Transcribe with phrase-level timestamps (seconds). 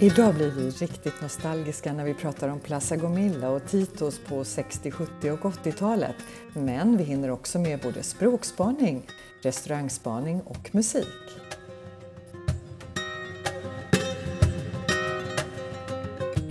[0.00, 4.90] Idag blir vi riktigt nostalgiska när vi pratar om Plaza Gomilla och Titos på 60,
[4.90, 6.16] 70 och 80-talet.
[6.52, 9.06] Men vi hinner också med både språkspaning,
[9.42, 11.06] restaurangspaning och musik.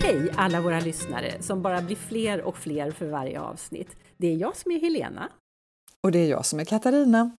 [0.00, 3.96] Hej alla våra lyssnare som bara blir fler och fler för varje avsnitt.
[4.16, 5.28] Det är jag som är Helena.
[6.00, 7.36] Och det är jag som är Katarina.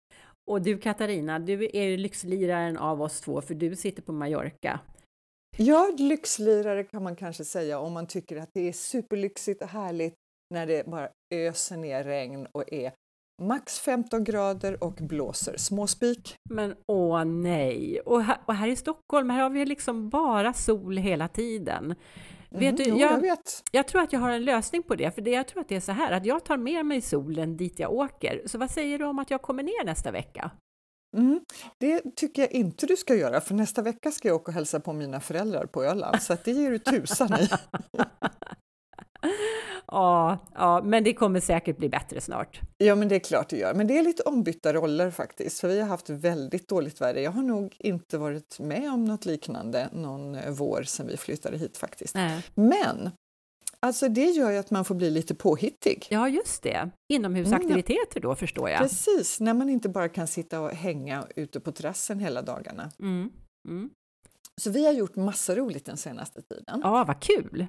[0.48, 4.80] Och du Katarina, du är lyxliraren av oss två för du sitter på Mallorca.
[5.60, 10.14] Ja, lyxlirare kan man kanske säga om man tycker att det är superlyxigt och härligt
[10.54, 12.92] när det bara öser ner regn och är
[13.42, 16.36] max 15 grader och blåser småspik.
[16.50, 18.00] Men åh nej!
[18.00, 21.84] Och här, och här i Stockholm, här har vi liksom bara sol hela tiden.
[21.86, 21.96] Mm,
[22.60, 23.64] vet du, jo, jag, jag, vet.
[23.72, 25.76] jag tror att jag har en lösning på det, för det, jag tror att det
[25.76, 28.42] är så här att jag tar med mig solen dit jag åker.
[28.46, 30.52] Så vad säger du om att jag kommer ner nästa vecka?
[31.18, 31.40] Mm,
[31.78, 34.80] det tycker jag inte du ska göra, för nästa vecka ska jag åka och hälsa
[34.80, 37.48] på mina föräldrar på Öland, så det ger du tusan i.
[39.88, 42.62] ja, ja, men det kommer säkert bli bättre snart.
[42.78, 43.74] Ja, men det är klart det gör.
[43.74, 47.22] Men det är lite ombytta roller faktiskt, för vi har haft väldigt dåligt väder.
[47.22, 51.78] Jag har nog inte varit med om något liknande någon vår sedan vi flyttade hit
[51.78, 52.16] faktiskt.
[52.16, 52.44] Nej.
[52.56, 53.12] Men
[53.86, 56.08] Alltså det gör ju att man får bli lite påhittig.
[56.10, 56.90] Ja, just det.
[57.14, 58.80] Inomhusaktiviteter då förstår jag.
[58.80, 62.92] Precis, när man inte bara kan sitta och hänga ute på terrassen hela dagarna.
[63.00, 63.32] Mm.
[63.70, 63.90] Mm.
[64.62, 66.80] Så vi har gjort massa roligt den senaste tiden.
[66.84, 67.68] Ja, vad kul!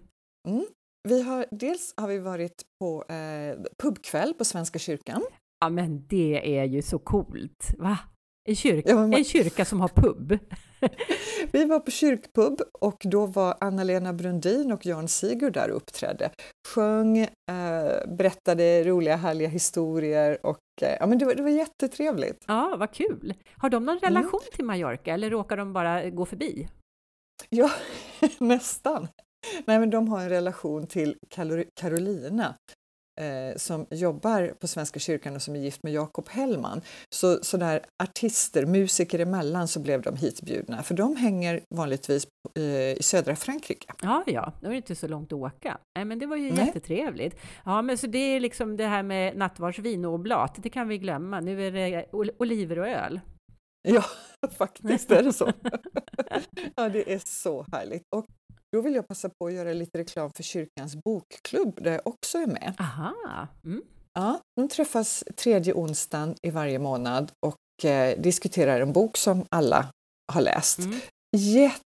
[0.49, 0.67] Mm.
[1.09, 5.23] Vi har, dels har vi varit på eh, pubkväll på Svenska kyrkan.
[5.61, 7.75] Ja, men det är ju så coolt!
[7.79, 7.99] Va?
[8.49, 9.15] En kyrka, ja, man...
[9.15, 10.39] en kyrka som har pub.
[11.53, 16.31] Vi var på kyrkpub och då var Anna-Lena Brundin och Jan Sigurd där och uppträdde.
[16.69, 17.29] Sjöng, eh,
[18.09, 22.45] berättade roliga härliga historier och eh, ja, men det, var, det var jättetrevligt.
[22.47, 23.35] Ja, vad kul!
[23.57, 24.53] Har de någon relation mm.
[24.53, 26.69] till Mallorca eller råkar de bara gå förbi?
[27.49, 27.71] Ja,
[28.39, 29.09] nästan.
[29.65, 31.17] Nej, men de har en relation till
[31.75, 32.55] Carolina
[33.19, 36.81] eh, som jobbar på Svenska kyrkan och som är gift med Jakob Hellman.
[37.15, 42.63] Så, så där artister, musiker emellan så blev de hitbjudna för de hänger vanligtvis eh,
[42.93, 43.93] i södra Frankrike.
[44.03, 45.79] Ja, ja, det var inte så långt att åka.
[45.97, 46.67] Nej, men det var ju Nej.
[46.67, 47.37] jättetrevligt.
[47.65, 50.99] Ja, men så det är liksom det här med nattvardsvin och oblat, det kan vi
[50.99, 51.41] glömma.
[51.41, 52.07] Nu är det
[52.39, 53.21] oliver och öl.
[53.89, 54.05] Ja,
[54.59, 55.47] faktiskt är det så.
[56.77, 58.03] ja, det är så härligt.
[58.17, 58.27] Och
[58.73, 62.39] då vill jag passa på att göra lite reklam för kyrkans bokklubb där jag också
[62.39, 62.75] är med.
[62.79, 63.15] Aha.
[63.65, 63.83] Mm.
[64.15, 69.93] Ja, de träffas tredje onsdagen i varje månad och eh, diskuterar en bok som alla
[70.33, 70.79] har läst.
[70.79, 71.01] Mm.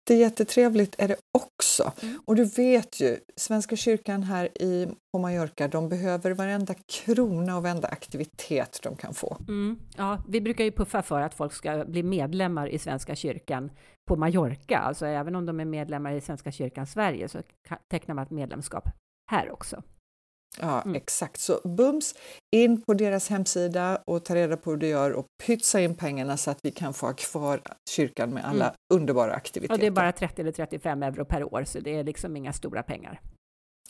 [0.02, 1.92] Jätte jättetrevligt är det också.
[2.02, 2.20] Mm.
[2.26, 7.64] Och du vet ju, Svenska kyrkan här i, på Mallorca, de behöver varenda krona och
[7.64, 9.38] varenda aktivitet de kan få.
[9.48, 9.80] Mm.
[9.98, 13.72] Ja, vi brukar ju puffa för att folk ska bli medlemmar i Svenska kyrkan
[14.10, 17.42] på Mallorca, alltså även om de är medlemmar i Svenska kyrkan Sverige så
[17.92, 18.84] tecknar man ett medlemskap
[19.32, 19.84] här också.
[20.60, 20.96] Ja, mm.
[20.96, 21.40] exakt.
[21.40, 22.16] Så bums
[22.52, 26.38] in på deras hemsida och ta reda på hur du gör och pytsa in pengarna
[26.38, 28.76] så att vi kan få ha kvar kyrkan med alla mm.
[28.94, 29.74] underbara aktiviteter.
[29.74, 32.54] Och det är bara 30 eller 35 euro per år, så det är liksom inga
[32.54, 33.22] stora pengar.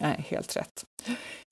[0.01, 0.85] Nej, helt rätt.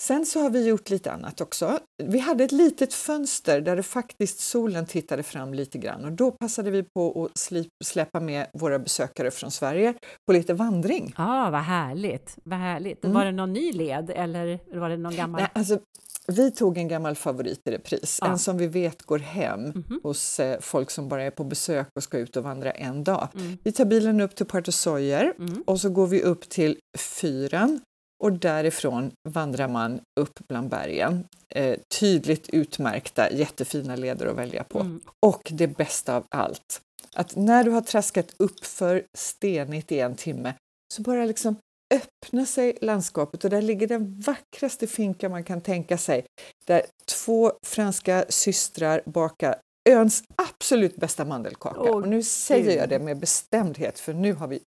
[0.01, 1.79] Sen så har vi gjort lite annat också.
[2.03, 6.31] Vi hade ett litet fönster där det faktiskt solen tittade fram lite grann och då
[6.31, 7.51] passade vi på att
[7.85, 9.93] släppa med våra besökare från Sverige
[10.27, 11.13] på lite vandring.
[11.17, 12.37] Ja, ah, vad härligt!
[12.43, 13.03] Vad härligt.
[13.03, 13.15] Mm.
[13.15, 15.41] Var det någon ny led eller var det någon gammal?
[15.41, 15.79] Nej, alltså,
[16.27, 18.27] vi tog en gammal favorit i repris, ja.
[18.27, 20.03] en som vi vet går hem mm -hmm.
[20.03, 23.27] hos eh, folk som bara är på besök och ska ut och vandra en dag.
[23.35, 23.57] Mm.
[23.63, 25.63] Vi tar bilen upp till Puerto Soyer mm.
[25.67, 27.79] och så går vi upp till fyren
[28.23, 31.27] och därifrån vandrar man upp bland bergen.
[31.49, 34.79] Eh, tydligt utmärkta, jättefina leder att välja på.
[34.79, 35.01] Mm.
[35.19, 36.81] Och det bästa av allt,
[37.13, 40.53] att när du har traskat upp för stenigt i en timme
[40.93, 41.55] så bara liksom
[41.93, 46.25] öppna sig landskapet och där ligger den vackraste finka man kan tänka sig.
[46.65, 49.55] Där två franska systrar bakar
[49.93, 51.79] öns absolut bästa mandelkaka.
[51.79, 54.59] Oh, och nu säger jag det med bestämdhet för nu har vi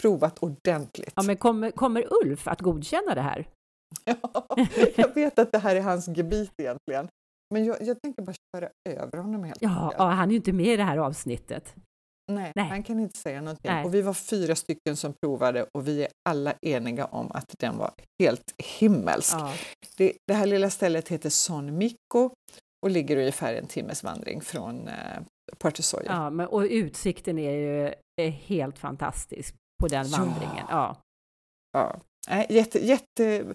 [0.00, 1.12] provat ordentligt.
[1.16, 3.48] Ja, men kommer, kommer Ulf att godkänna det här?
[4.04, 4.66] Ja,
[4.96, 7.08] jag vet att det här är hans gebit egentligen.
[7.54, 10.52] Men jag, jag tänker bara köra över honom helt ja, ja, han är ju inte
[10.52, 11.74] med i det här avsnittet.
[12.32, 12.68] Nej, Nej.
[12.68, 13.70] han kan inte säga någonting.
[13.70, 13.84] Nej.
[13.84, 17.78] Och vi var fyra stycken som provade och vi är alla eniga om att den
[17.78, 17.90] var
[18.22, 19.34] helt himmelsk.
[19.34, 19.52] Ja.
[19.96, 22.30] Det, det här lilla stället heter Son Mico
[22.82, 25.22] och ligger ungefär en timmes vandring från eh,
[25.58, 26.12] Puerto Soya.
[26.12, 30.18] Ja, men, och utsikten är ju är helt fantastisk på den ja.
[30.18, 30.66] vandringen.
[30.68, 30.96] Ja.
[31.72, 32.00] ja.
[32.48, 33.54] Jätte, jätte,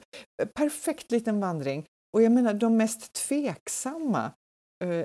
[0.56, 1.86] perfekt liten vandring.
[2.14, 4.32] Och jag menar, de mest tveksamma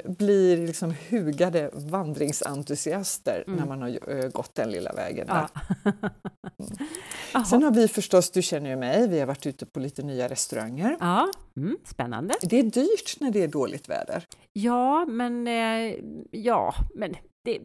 [0.04, 3.58] blir liksom hugade vandringsentusiaster mm.
[3.58, 5.26] när man har eh, gått den lilla vägen.
[5.28, 5.48] Ja.
[7.34, 7.44] Mm.
[7.44, 10.28] Sen har vi förstås, du känner ju mig, vi har varit ute på lite nya
[10.28, 10.96] restauranger.
[11.00, 12.34] Ja, mm, spännande.
[12.42, 14.24] Det är dyrt när det är dåligt väder.
[14.52, 15.94] Ja, men eh,
[16.30, 17.14] ja, men
[17.44, 17.60] det,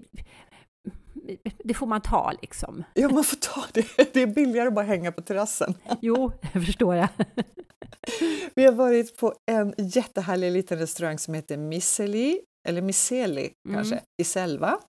[1.63, 2.83] det får man ta liksom.
[2.93, 3.85] Ja, man får ta det.
[4.13, 5.73] Det är billigare att bara hänga på terrassen.
[6.01, 7.07] Jo, det förstår jag.
[8.55, 14.05] Vi har varit på en jättehärlig liten restaurang som heter Misseli, eller Misseli kanske, mm.
[14.21, 14.79] i Selva.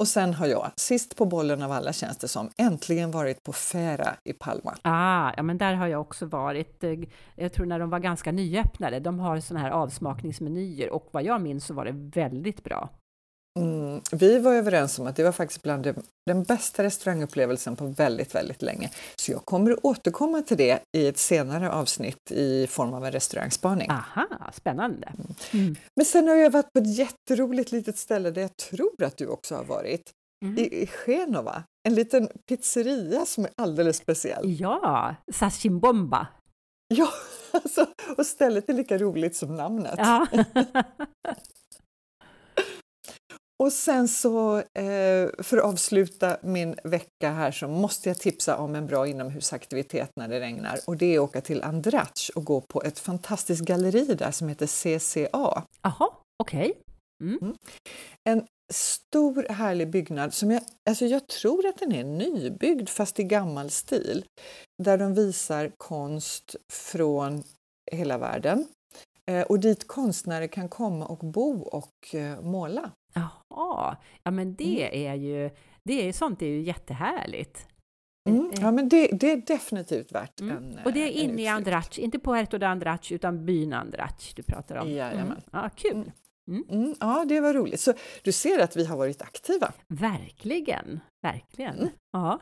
[0.00, 3.52] Och sen har jag, sist på bollen av alla känns det som, äntligen varit på
[3.52, 4.76] Fera i Palma.
[4.82, 6.84] Ah, ja, men där har jag också varit.
[7.36, 9.00] Jag tror när de var ganska nyöppnade.
[9.00, 12.90] De har såna här avsmakningsmenyer och vad jag minns så var det väldigt bra.
[13.60, 15.94] Mm, vi var överens om att det var faktiskt bland de,
[16.26, 18.90] den bästa restaurangupplevelsen på väldigt, väldigt länge.
[19.16, 23.12] Så jag kommer att återkomma till det i ett senare avsnitt i form av en
[23.12, 23.90] restaurangspaning.
[23.90, 25.12] Aha, spännande!
[25.18, 25.34] Mm.
[25.52, 25.76] Mm.
[25.96, 29.26] Men sen har jag varit på ett jätteroligt litet ställe där jag tror att du
[29.26, 30.10] också har varit.
[30.44, 30.58] Mm.
[30.58, 34.60] I, I Genova, en liten pizzeria som är alldeles speciell.
[34.60, 36.26] Ja, Sashimbomba!
[36.88, 37.08] Ja,
[37.52, 37.86] alltså,
[38.16, 39.94] och stället är lika roligt som namnet.
[39.98, 40.26] Ja.
[43.64, 48.74] Och sen så, eh, för att avsluta min vecka här, så måste jag tipsa om
[48.74, 50.78] en bra inomhusaktivitet när det regnar.
[50.86, 54.48] Och det är att åka till Andratx och gå på ett fantastiskt galleri där som
[54.48, 55.62] heter CCA.
[55.82, 56.10] Jaha,
[56.42, 56.70] okej.
[56.70, 56.72] Okay.
[57.22, 57.38] Mm.
[57.42, 57.56] Mm.
[58.28, 63.24] En stor härlig byggnad som jag, alltså jag tror att den är nybyggd fast i
[63.24, 64.24] gammal stil.
[64.82, 67.42] Där de visar konst från
[67.92, 68.66] hela världen.
[69.30, 72.90] Eh, och dit konstnärer kan komma och bo och eh, måla.
[73.56, 75.10] Jaha, ja men det mm.
[75.10, 75.50] är ju,
[75.82, 77.68] det är, sånt är ju jättehärligt.
[78.28, 78.50] Mm.
[78.60, 80.56] Ja men det, det, är definitivt värt mm.
[80.56, 84.42] en Och det är inne i Andrach, inte Puerto de Andrach utan byn Andrach du
[84.42, 84.88] pratar om?
[84.90, 85.26] Jajamän.
[85.26, 85.42] Mm.
[85.52, 86.12] Ja, kul!
[86.48, 86.64] Mm.
[86.70, 86.94] mm.
[87.00, 87.80] ja, det var roligt.
[87.80, 87.92] Så
[88.22, 89.72] du ser att vi har varit aktiva.
[89.88, 91.78] Verkligen, verkligen.
[91.78, 91.88] Mm.
[92.12, 92.40] Ja.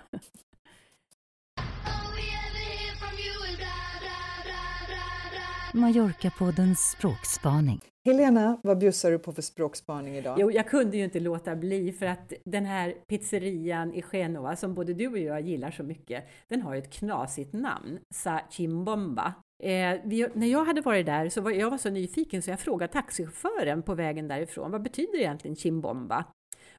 [5.75, 7.81] Mallorca-poddens språkspaning.
[8.05, 10.37] Helena, vad bjussar du på för språkspaning idag?
[10.41, 14.75] Jo, jag kunde ju inte låta bli för att den här pizzerian i Genova som
[14.75, 19.35] både du och jag gillar så mycket, den har ju ett knasigt namn, Sa Chimbomba.
[19.63, 22.61] Eh, vi, när jag hade varit där så var jag var så nyfiken så jag
[22.61, 26.25] frågade taxichauffören på vägen därifrån, vad betyder egentligen chimbomba?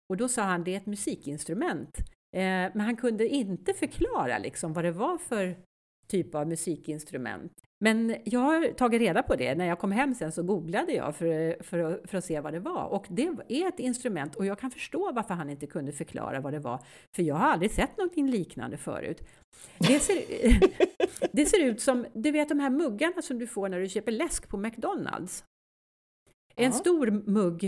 [0.09, 1.97] Och då sa han, det är ett musikinstrument.
[2.35, 2.41] Eh,
[2.73, 5.55] men han kunde inte förklara liksom vad det var för
[6.13, 7.51] typ av musikinstrument.
[7.79, 9.55] Men jag har tagit reda på det.
[9.55, 12.53] När jag kom hem sen så googlade jag för, för, att, för att se vad
[12.53, 12.85] det var.
[12.85, 16.53] Och det är ett instrument och jag kan förstå varför han inte kunde förklara vad
[16.53, 16.79] det var.
[17.15, 19.21] För jag har aldrig sett någonting liknande förut.
[19.79, 20.15] Det ser,
[21.31, 24.11] det ser ut som, du vet de här muggarna som du får när du köper
[24.11, 25.45] läsk på McDonalds.
[26.55, 26.71] En ja.
[26.71, 27.63] stor mugg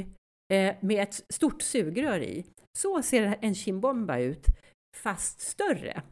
[0.53, 2.45] eh, med ett stort sugrör i.
[2.77, 4.45] Så ser en chimbomba ut,
[4.98, 6.03] fast större.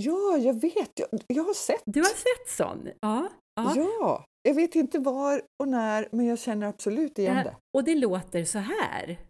[0.00, 0.90] Ja, jag vet.
[0.94, 1.82] Jag, jag har sett.
[1.86, 2.88] Du har sett sån?
[3.00, 3.28] Ja.
[3.54, 3.72] Ja.
[3.76, 4.24] ja.
[4.42, 7.56] Jag vet inte var och när, men jag känner absolut igen det.
[7.76, 9.18] Och det låter så här.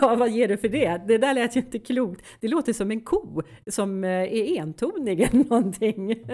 [0.00, 1.02] Ja, vad ger du för det?
[1.06, 2.26] Det där lät ju inte klokt.
[2.40, 6.14] Det låter som en ko som eh, är entonig eller någonting.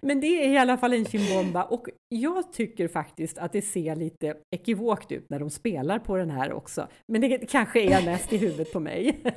[0.00, 3.96] Men det är i alla fall en chimbomba och jag tycker faktiskt att det ser
[3.96, 6.88] lite ekivokt ut när de spelar på den här också.
[7.12, 9.20] Men det kanske är mest i huvudet på mig.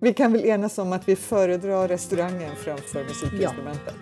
[0.00, 3.94] Vi kan väl enas om att vi föredrar restaurangen framför musikinstrumenten.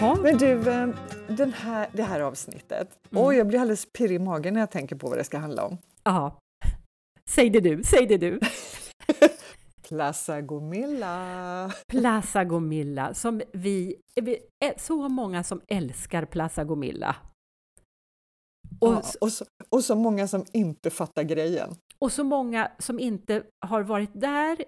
[0.00, 0.18] Ja.
[0.22, 0.88] Men du, eh,
[1.28, 3.24] den här, det här avsnittet, mm.
[3.24, 5.64] oj, jag blir alldeles pirrig i magen när jag tänker på vad det ska handla
[5.64, 5.78] om.
[6.04, 6.38] Ja,
[7.30, 8.40] säg det du, säg det du.
[9.88, 11.72] Plaza Gomilla!
[11.86, 17.16] Plaza Gomilla, som vi, vi är så många som älskar Plaza Gomilla.
[18.80, 21.74] Och, ja, och, så, och så många som inte fattar grejen.
[21.98, 24.64] Och så många som inte har varit där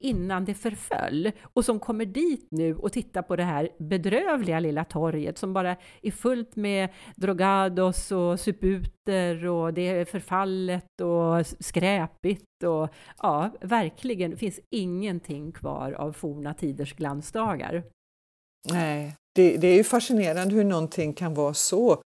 [0.00, 4.84] innan det förföll och som kommer dit nu och tittar på det här bedrövliga lilla
[4.84, 12.64] torget som bara är fullt med drogados och suputer och det är förfallet och skräpigt
[12.64, 17.84] och ja, verkligen det finns ingenting kvar av forna tiders glansdagar.
[18.70, 22.02] Nej, det, det är ju fascinerande hur någonting kan vara så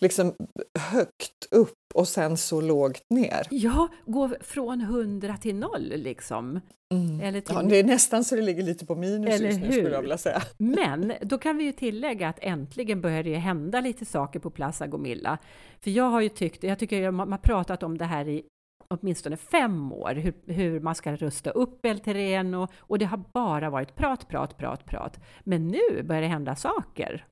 [0.00, 0.34] liksom
[0.78, 3.46] högt upp och sen så lågt ner.
[3.50, 6.60] Ja, gå från 100 till noll liksom.
[6.94, 7.20] Mm.
[7.20, 7.54] Eller till...
[7.54, 10.02] Ja, det är nästan så det ligger lite på minus Eller just nu skulle jag
[10.02, 10.42] vilja säga.
[10.58, 14.86] Men då kan vi ju tillägga att äntligen börjar det hända lite saker på Plaza
[14.86, 15.38] Gomilla.
[15.80, 18.42] För jag har ju tyckt, jag tycker man har pratat om det här i
[18.88, 23.70] åtminstone fem år, hur, hur man ska rusta upp El Terreno och det har bara
[23.70, 25.20] varit prat, prat, prat, prat.
[25.44, 27.26] Men nu börjar det hända saker.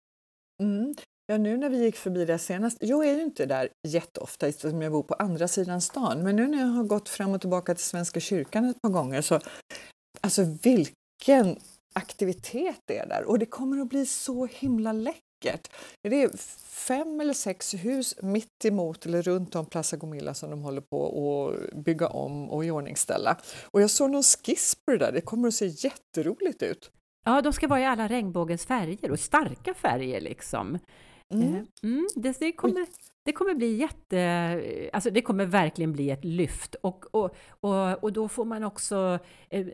[0.60, 0.94] Mm.
[1.32, 4.82] Ja, nu när vi gick förbi det senast, jag är ju inte där jätteofta eftersom
[4.82, 7.74] jag bor på andra sidan stan, men nu när jag har gått fram och tillbaka
[7.74, 9.40] till Svenska kyrkan ett par gånger så,
[10.20, 11.58] alltså vilken
[11.94, 15.70] aktivitet det är där och det kommer att bli så himla läckert.
[16.02, 16.36] Det är
[16.86, 21.06] fem eller sex hus mitt emot eller runt om Plaza Gomilla som de håller på
[21.08, 23.36] att bygga om och iordningställa.
[23.64, 26.90] Och jag såg någon skiss på det där, det kommer att se jätteroligt ut.
[27.24, 30.78] Ja, de ska vara i alla regnbågens färger och starka färger liksom.
[31.32, 31.54] Mm.
[31.54, 32.86] Eh, mm, det, det, kommer,
[33.24, 34.90] det kommer bli jätte...
[34.92, 39.18] Alltså det kommer verkligen bli ett lyft och, och, och, och då får man också
[39.50, 39.66] eh,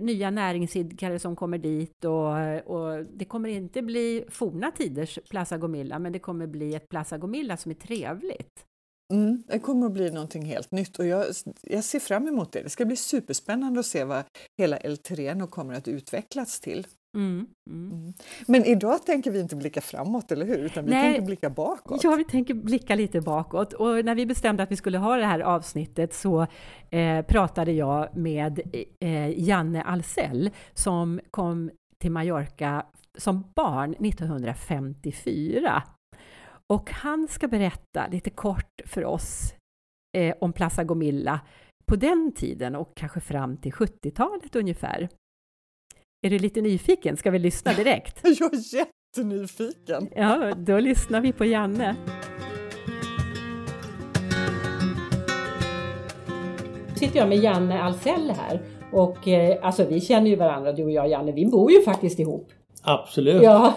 [0.00, 5.98] nya näringsidkare som kommer dit och, och det kommer inte bli forna tiders Plaza Gomilla
[5.98, 8.66] men det kommer bli ett Plaza Gomilla som är trevligt.
[9.12, 11.26] Mm, det kommer att bli någonting helt nytt och jag,
[11.62, 12.62] jag ser fram emot det.
[12.62, 14.24] Det ska bli superspännande att se vad
[14.58, 16.86] hela El Terreno kommer att utvecklas till.
[17.16, 17.92] Mm, mm.
[17.92, 18.12] Mm.
[18.46, 20.58] Men idag tänker vi inte blicka framåt, eller hur?
[20.58, 22.04] Utan vi Nej, tänker blicka bakåt.
[22.04, 23.72] Ja, vi tänker blicka lite bakåt.
[23.72, 26.46] Och när vi bestämde att vi skulle ha det här avsnittet så
[26.90, 28.60] eh, pratade jag med
[29.00, 32.86] eh, Janne Alsell som kom till Mallorca
[33.18, 35.82] som barn 1954.
[36.72, 39.54] Och han ska berätta lite kort för oss
[40.16, 41.40] eh, om Plaza Gomilla
[41.86, 45.08] på den tiden och kanske fram till 70-talet ungefär.
[46.22, 47.16] Är du lite nyfiken?
[47.16, 48.20] Ska vi lyssna direkt?
[48.40, 50.08] Jag är jättenyfiken!
[50.16, 51.96] Ja, då lyssnar vi på Janne.
[56.88, 58.60] Nu sitter jag med Janne Alsell här
[58.92, 62.18] och eh, alltså vi känner ju varandra du och jag Janne, vi bor ju faktiskt
[62.18, 62.50] ihop.
[62.82, 63.42] Absolut!
[63.42, 63.74] Ja,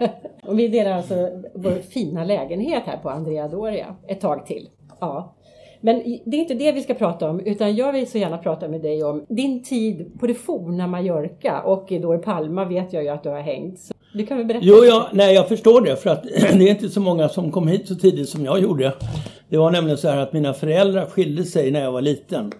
[0.42, 1.14] och vi delar alltså
[1.54, 4.68] vår fina lägenhet här på Andrea Doria ett tag till.
[5.00, 5.36] Ja.
[5.80, 8.68] Men det är inte det vi ska prata om, utan jag vill så gärna prata
[8.68, 13.02] med dig om din tid på det forna Mallorca och då i Palma vet jag
[13.02, 13.78] ju att du har hängt.
[13.80, 14.64] Så du kan väl berätta?
[14.66, 17.68] Jo, ja, nej, jag förstår det för att det är inte så många som kom
[17.68, 18.92] hit så tidigt som jag gjorde.
[19.48, 22.52] Det var nämligen så här att mina föräldrar skilde sig när jag var liten.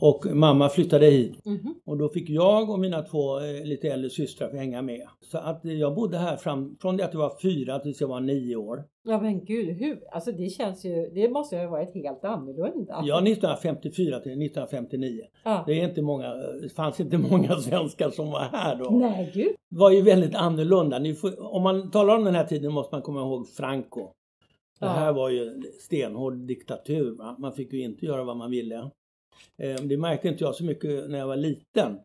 [0.00, 1.46] Och mamma flyttade hit.
[1.46, 1.74] Mm -hmm.
[1.86, 5.06] Och då fick jag och mina två eh, lite äldre systrar hänga med.
[5.20, 8.20] Så att jag bodde här fram, från det att jag var fyra tills jag var
[8.20, 8.84] nio år.
[9.02, 10.00] Ja men gud, hur?
[10.12, 13.02] Alltså det känns ju, det måste ju ha varit helt annorlunda.
[13.04, 15.22] Ja, 1954 till 1959.
[15.44, 15.64] Ja.
[15.66, 18.90] Det, är inte många, det fanns inte många svenskar som var här då.
[18.90, 19.52] Nej, gud.
[19.70, 21.14] Det var ju väldigt annorlunda.
[21.20, 24.10] Får, om man talar om den här tiden måste man komma ihåg Franco.
[24.80, 27.16] Det här var ju stenhård diktatur.
[27.16, 27.36] Va?
[27.38, 28.90] Man fick ju inte göra vad man ville.
[29.62, 31.98] Eh, det märkte inte jag så mycket när jag var liten.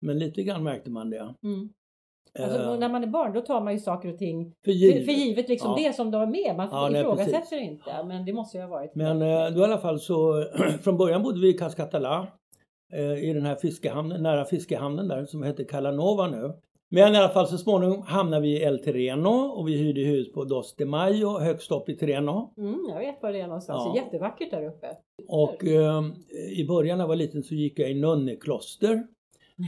[0.00, 1.34] Men lite grann märkte man det.
[1.44, 1.68] Mm.
[2.38, 5.04] Alltså, när man är barn då tar man ju saker och ting för givet.
[5.04, 5.88] För, givet liksom ja.
[5.88, 6.56] det som de är med.
[6.56, 8.04] Man ja, ifrågasätter nej, inte.
[8.04, 8.94] Men det måste ju ha varit.
[8.94, 10.44] Men uh, då i alla fall så
[10.82, 12.28] från början bodde vi i Cascatala.
[13.22, 16.52] I den här fiskehamnen, nära fiskehamnen där som heter Calanova nu.
[16.94, 20.32] Men i alla fall så småningom hamnade vi i El Terreno och vi hyrde hus
[20.32, 22.54] på Dos de Mayo högst upp i Terreno.
[22.58, 23.82] Mm, jag vet var det är någonstans.
[23.84, 24.02] Ja.
[24.04, 24.86] Jättevackert där uppe.
[25.28, 26.02] Och eh,
[26.50, 29.06] i början när jag var liten så gick jag i nunnekloster.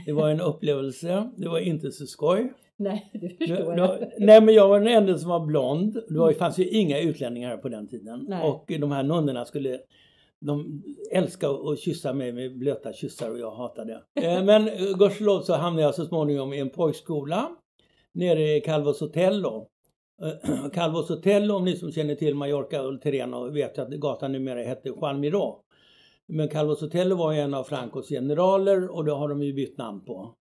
[0.06, 1.30] Det var en upplevelse.
[1.36, 2.52] Det var inte så skoj.
[2.76, 3.98] Nej, det förstår jag.
[4.18, 5.98] Nej, men jag var den enda som var blond.
[6.08, 8.24] Det var, fanns ju inga utlänningar på den tiden.
[8.28, 8.50] Nej.
[8.50, 9.78] Och de här nunnorna skulle
[10.46, 10.82] de
[11.12, 14.26] älskar att kyssa mig med blöta kyssar och jag hatar det.
[14.26, 17.50] Eh, men eh, gudskelov så hamnade jag så småningom i en pojkskola
[18.12, 19.68] nere i Calvos Hotello.
[20.20, 20.26] då.
[20.26, 24.62] Eh, Calvos Hotello, om ni som känner till Mallorca och Tireno vet att gatan numera
[24.62, 25.60] hette Juan Miró.
[26.26, 30.04] Men Calvos Hotello var en av Francos generaler och det har de ju bytt namn
[30.04, 30.34] på.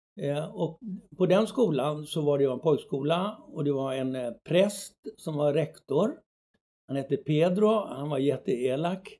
[0.54, 0.80] Och
[1.18, 5.54] på den skolan så var det en pojkskola och det var en präst som var
[5.54, 6.12] rektor.
[6.88, 9.20] Han hette Pedro, han var jätteelak.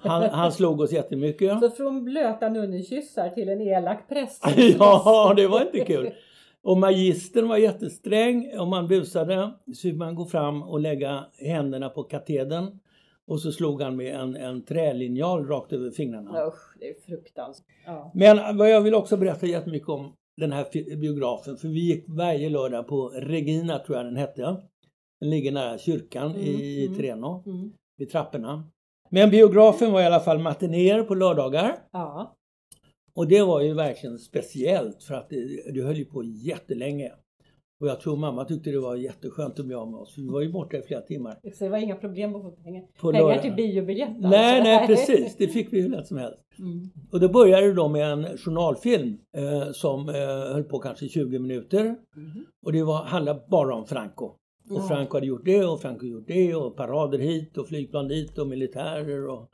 [0.00, 1.60] Han, han slog oss jättemycket.
[1.60, 4.44] Så från blöta nunnekyssar till en elak präst?
[4.78, 6.10] ja, det var inte kul.
[6.62, 8.58] Och magistern var jättesträng.
[8.58, 12.78] Om man busade så fick man gå fram och lägga händerna på katedern.
[13.26, 16.46] Och så slog han med en, en trälinjal rakt över fingrarna.
[16.46, 17.66] Usch, det är fruktansvärt.
[17.86, 18.10] Ja.
[18.14, 21.56] Men vad jag vill också berätta jättemycket om den här biografen.
[21.56, 24.56] För vi gick varje lördag på Regina, tror jag den hette.
[25.20, 27.72] Den ligger nära kyrkan mm, i mm, Treno, mm.
[27.96, 28.70] vid trapporna.
[29.14, 31.76] Men biografen var i alla fall matinéer på lördagar.
[31.92, 32.36] Ja.
[33.14, 37.12] Och det var ju verkligen speciellt för att det, det höll ju på jättelänge.
[37.80, 40.14] Och jag tror mamma tyckte det var jätteskönt att bli av med oss.
[40.18, 41.38] Vi var ju borta i flera timmar.
[41.54, 44.08] Så det var inga problem att få pengar, på pengar till biobiljett?
[44.08, 44.28] Alltså.
[44.28, 45.36] Nej, nej precis.
[45.36, 46.42] Det fick vi hur lätt som helst.
[46.58, 46.90] Mm.
[47.12, 50.14] Och då började det då med en journalfilm eh, som eh,
[50.54, 51.80] höll på kanske 20 minuter.
[51.80, 51.96] Mm.
[52.66, 54.32] Och det var, handlade bara om Franco.
[54.70, 54.88] Och ja.
[54.88, 58.38] Franco hade gjort det och Franco hade gjort det och parader hit och flygplan dit
[58.38, 59.50] och militärer och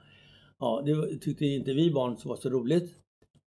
[0.58, 2.94] ja, det tyckte inte vi barn var så roligt.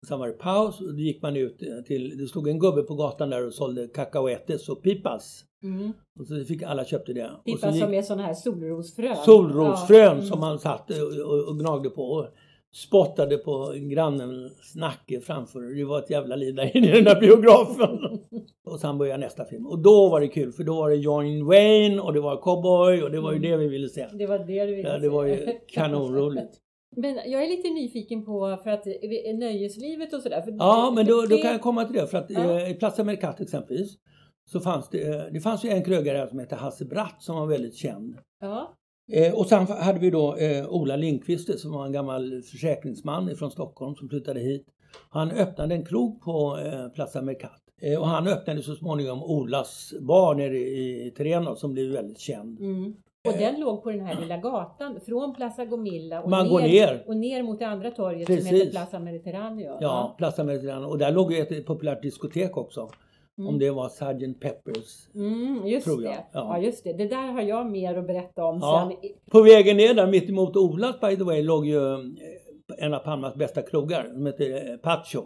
[0.08, 2.94] Sen var det paus och då gick man ut till, det stod en gubbe på
[2.94, 5.44] gatan där och sålde cacahuetes och pipas.
[5.62, 5.92] Mm.
[6.20, 7.30] Och så fick alla köpte det.
[7.44, 9.16] Pipas gick, som är sådana här solrosfrön?
[9.16, 10.22] Solrosfrön ja.
[10.22, 12.28] som man satt och, och gnagde på.
[12.74, 15.60] Spottade på grannens nacke framför.
[15.60, 17.98] Det var ett jävla liv där inne i den där biografen.
[18.66, 19.66] och sen började nästa film.
[19.66, 23.02] Och då var det kul för då var det John Wayne och det var cowboy
[23.02, 24.06] och det var ju det vi ville se.
[24.12, 26.60] Det var det du ville ja, Det var ju kanonroligt.
[26.96, 28.86] Men jag är lite nyfiken på för att
[29.34, 30.44] nöjeslivet och sådär.
[30.58, 32.06] Ja, men då, då kan jag komma till det.
[32.06, 32.60] För att ja.
[32.60, 33.98] Eh, i Plaza Mercat exempelvis
[34.44, 37.46] så fanns det, eh, det fanns ju en krögare som hette Hasse Bratt som var
[37.46, 38.16] väldigt känd.
[38.40, 38.76] Ja.
[39.12, 43.50] Eh, och sen hade vi då eh, Ola Lindqvist som var en gammal försäkringsman från
[43.50, 44.66] Stockholm som flyttade hit.
[45.10, 47.60] Han öppnade en krog på eh, Plaza Mercat.
[47.82, 52.60] Eh, och han öppnade så småningom Olas bar nere i, i som blev väldigt känd.
[52.60, 52.94] Mm.
[53.28, 56.60] Och den låg på den här lilla gatan från Plaza Gomilla och, Man ner, går
[56.60, 57.04] ner.
[57.06, 58.48] och ner mot det andra torget Precis.
[58.48, 59.66] som heter Plaza Mediterraneo.
[59.66, 60.88] Ja, ja, Plaza Mediterraneo.
[60.88, 62.90] Och där låg ju ett populärt diskotek också.
[63.38, 63.48] Mm.
[63.48, 64.40] Om det var Sgt.
[64.40, 65.08] Peppers.
[65.14, 66.12] Mm, just tror jag.
[66.12, 66.24] Det.
[66.32, 66.58] Ja.
[66.58, 66.58] ja.
[66.58, 66.92] just det.
[66.92, 68.90] Det där har jag mer att berätta om ja.
[68.90, 69.10] sen.
[69.30, 71.98] På vägen ner där mitt emot Olas by the way låg ju eh,
[72.78, 75.24] en av Palmas bästa krogar som heter eh, Pacho.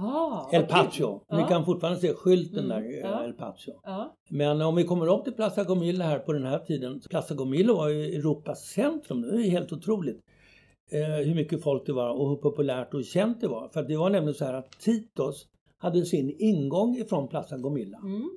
[0.00, 1.20] Ah, El Pacho.
[1.32, 3.24] Ni kan fortfarande se skylten mm, där, eh, ja.
[3.24, 3.72] El Pacho.
[3.82, 4.16] Ja.
[4.30, 7.00] Men om vi kommer upp till Plaza Gomilla här på den här tiden.
[7.10, 9.22] Plaza Gomilla var ju Europas centrum.
[9.22, 10.20] Det är helt otroligt.
[10.92, 13.68] Eh, hur mycket folk det var och hur populärt och känt det var.
[13.68, 15.46] För det var nämligen så här att Titos
[15.78, 17.98] hade sin ingång ifrån Plaza Gomilla.
[17.98, 18.30] Mm.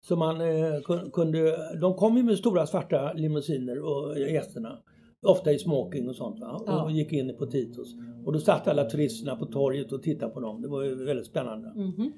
[0.00, 0.80] Så man eh,
[1.12, 4.78] kunde, de kom ju med stora svarta limousiner och gästerna.
[5.26, 6.62] Ofta i smoking och sånt va?
[6.66, 6.84] Ja.
[6.84, 7.94] och gick in på Titos.
[8.24, 10.62] Och då satt alla turisterna på torget och tittade på dem.
[10.62, 11.72] Det var ju väldigt spännande.
[11.76, 12.12] Mm.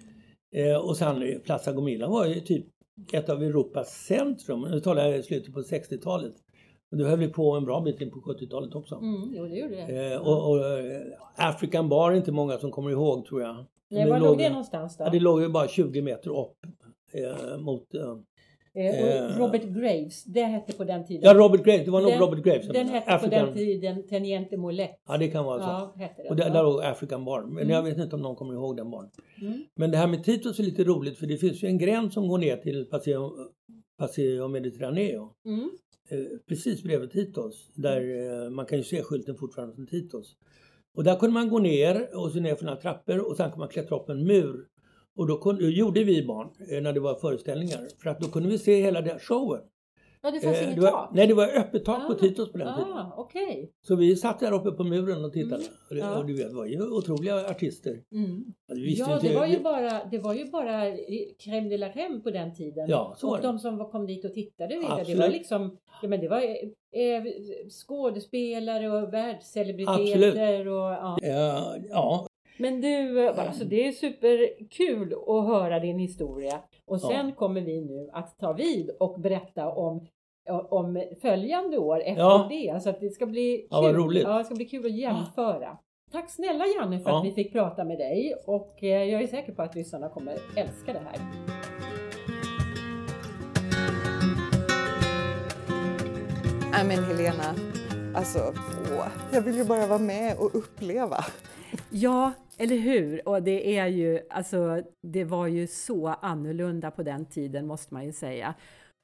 [0.54, 2.66] Eh, och sen eh, Plaza Gomilla var ju typ
[3.12, 4.60] ett av Europas centrum.
[4.60, 6.34] Nu talar jag i slutet på 60-talet.
[6.90, 8.94] Men det höll vi på en bra bit in på 70-talet också.
[8.94, 10.12] Mm, jo, det gjorde det.
[10.12, 11.02] Eh, och, och eh,
[11.36, 13.64] African Bar är inte många som kommer ihåg tror jag.
[13.90, 15.04] Nej, var låg det någonstans då?
[15.04, 16.56] Ja, det låg ju bara 20 meter upp
[17.12, 21.22] eh, mot eh, eh Robert Graves, det hette på den tiden.
[21.24, 22.68] Ja, Robert Graves, det var nog Robert Graves.
[22.68, 23.40] Den hette African...
[23.40, 24.90] på den tiden Teniente Molet.
[25.08, 25.68] Ja, det kan vara så.
[25.68, 26.28] Ja, hette det.
[26.28, 27.42] Och där, där låg African Bar.
[27.42, 27.70] Men mm.
[27.70, 29.10] jag vet inte om någon kommer ihåg den barn.
[29.40, 29.64] Mm.
[29.74, 32.28] Men det här med Titus är lite roligt för det finns ju en gräns som
[32.28, 33.32] går ner till Paseo,
[33.98, 35.32] Paseo Mediterraneo.
[35.46, 35.70] Mm.
[36.10, 37.70] Eh, precis bredvid Titos.
[37.74, 38.00] Där
[38.44, 40.36] eh, man kan ju se skylten fortfarande från Titos.
[40.94, 43.58] Och där kunde man gå ner och så ner för några trappor och sen kunde
[43.58, 44.66] man klättra upp en mur.
[45.16, 48.28] Och då, kunde, då gjorde vi barn eh, när det var föreställningar för att då
[48.28, 49.62] kunde vi se hela den showen.
[50.22, 51.10] Ja, det fanns eh, inget var, tak?
[51.12, 53.12] Nej, det var öppet tak ah, på Titos på den ah, tiden.
[53.16, 53.68] Okay.
[53.82, 55.62] Så vi satt där uppe på muren och tittade.
[55.62, 56.18] Mm, och, det, ja.
[56.18, 58.02] och du vet, det var ju otroliga artister.
[58.12, 58.44] Mm.
[58.66, 60.84] Ja, det var, ju bara, det var ju bara
[61.44, 62.88] crème de la crème på den tiden.
[62.88, 64.74] Ja, så och de som kom dit och tittade,
[65.06, 67.22] det var liksom ja, men det var eh,
[67.70, 70.68] skådespelare och världscelebriteter.
[70.68, 71.18] Och, ja.
[71.22, 72.28] Ja, ja,
[72.58, 76.60] men du, alltså det är superkul att höra din historia.
[76.88, 77.34] Och sen ja.
[77.34, 80.06] kommer vi nu att ta vid och berätta om
[80.70, 82.46] om följande år efter ja.
[82.50, 82.82] det.
[82.82, 83.66] Så att det ska bli kul.
[83.70, 84.22] Ja, roligt.
[84.22, 85.78] Ja, det ska bli kul att jämföra.
[86.12, 87.18] Tack snälla Janne för ja.
[87.18, 90.38] att vi fick prata med dig och eh, jag är säker på att lyssnarna kommer
[90.56, 91.18] älska det här.
[96.70, 97.54] Nej men Helena,
[98.14, 98.38] alltså
[98.98, 101.24] åh, jag vill ju bara vara med och uppleva.
[101.90, 103.28] Ja, eller hur?
[103.28, 108.04] Och det är ju, alltså, det var ju så annorlunda på den tiden måste man
[108.04, 108.54] ju säga.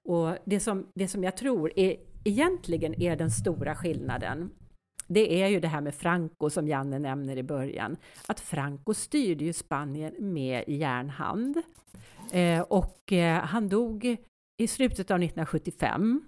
[0.09, 4.51] Och det som, det som jag tror är, egentligen är den stora skillnaden,
[5.07, 7.97] det är ju det här med Franco som Janne nämner i början.
[8.29, 11.63] Att Franco styrde ju Spanien med järnhand.
[12.33, 14.17] Eh, och eh, han dog
[14.57, 16.25] i slutet av 1975.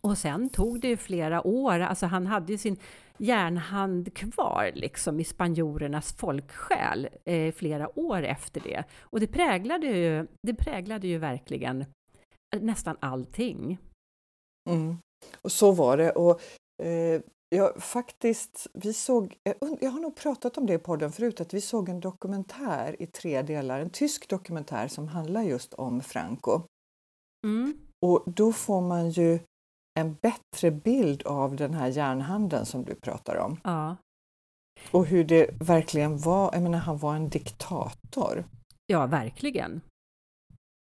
[0.00, 2.76] Och sen tog det ju flera år, alltså han hade ju sin
[3.20, 8.84] järnhand kvar liksom i spanjorernas folksjäl eh, flera år efter det.
[9.00, 11.84] Och det präglade ju, det präglade ju verkligen
[12.60, 13.78] nästan allting.
[14.70, 14.96] Mm.
[15.42, 16.10] Och så var det.
[16.10, 16.40] Och,
[16.82, 19.36] eh, ja, faktiskt, vi såg,
[19.80, 23.06] jag har nog pratat om det i podden förut, att vi såg en dokumentär i
[23.06, 26.62] tre delar, en tysk dokumentär som handlar just om Franco.
[27.46, 27.78] Mm.
[28.06, 29.38] Och då får man ju
[29.94, 33.60] en bättre bild av den här järnhandeln som du pratar om.
[33.64, 33.96] Ja.
[34.90, 38.44] Och hur det verkligen var, jag menar han var en diktator.
[38.86, 39.80] Ja, verkligen.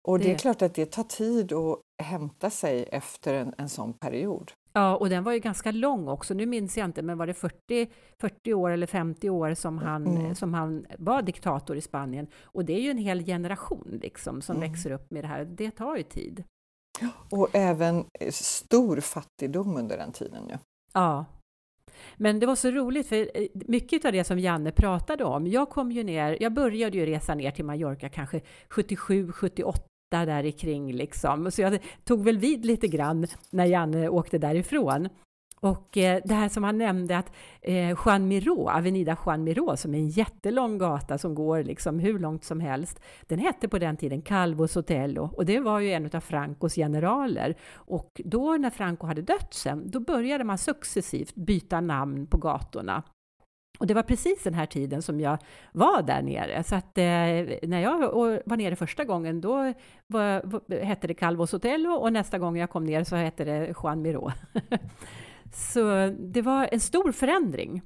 [0.08, 3.70] Och det, det är klart att det tar tid att hämta sig efter en, en
[3.70, 4.52] sån period.
[4.74, 6.34] Ja, och den var ju ganska lång också.
[6.34, 7.90] Nu minns jag inte, men var det 40,
[8.22, 10.36] 40 år eller 50 år som han, mm.
[10.36, 12.28] som han var diktator i Spanien?
[12.44, 14.70] Och det är ju en hel generation liksom som mm.
[14.70, 15.46] växer upp med det här.
[15.46, 16.44] Det tar ju tid.
[17.30, 20.44] Och även eh, stor fattigdom under den tiden.
[20.50, 20.58] Ja.
[20.94, 21.26] ja.
[22.18, 25.70] Men det var så roligt, för eh, mycket av det som Janne pratade om, jag
[25.70, 30.94] kom ju ner, jag började ju resa ner till Mallorca kanske 77, 78 där kring
[30.94, 31.52] liksom.
[31.52, 35.10] Så jag tog väl vid lite grann när Janne åkte därifrån.
[35.60, 39.96] Och eh, det här som han nämnde att eh, Juan Miró, Avenida Juan Miró, som
[39.96, 43.98] är en jättelång gata som går liksom hur långt som helst, den hette på den
[43.98, 47.56] tiden Calvo Sotelo och det var ju en av Francos generaler.
[47.74, 53.04] Och då när Franco hade dött sen, då började man successivt byta namn på gatorna.
[53.80, 55.38] Och det var precis den här tiden som jag
[55.72, 56.64] var där nere.
[56.64, 57.04] Så att eh,
[57.70, 58.00] när jag
[58.46, 59.74] var nere första gången, då
[60.08, 64.02] var, hette det Calvo Sotelo och nästa gång jag kom ner så hette det Juan
[64.02, 64.32] Miró.
[65.56, 67.82] så det var en stor förändring.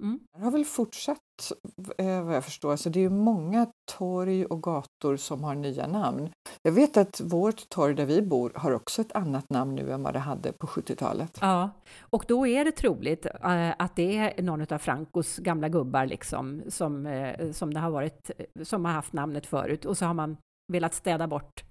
[0.00, 0.20] Mm.
[0.38, 1.52] Det har väl fortsatt
[1.98, 6.30] eh, vad jag förstår, så det är många torg och gator som har nya namn.
[6.62, 10.02] Jag vet att vårt torg där vi bor har också ett annat namn nu än
[10.02, 11.38] vad det hade på 70-talet.
[11.40, 16.06] Ja, och då är det troligt äh, att det är någon av Francos gamla gubbar
[16.06, 18.30] liksom som, äh, som det har varit,
[18.62, 20.36] som har haft namnet förut och så har man
[20.72, 21.64] velat städa bort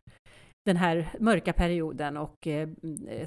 [0.67, 2.69] den här mörka perioden och eh,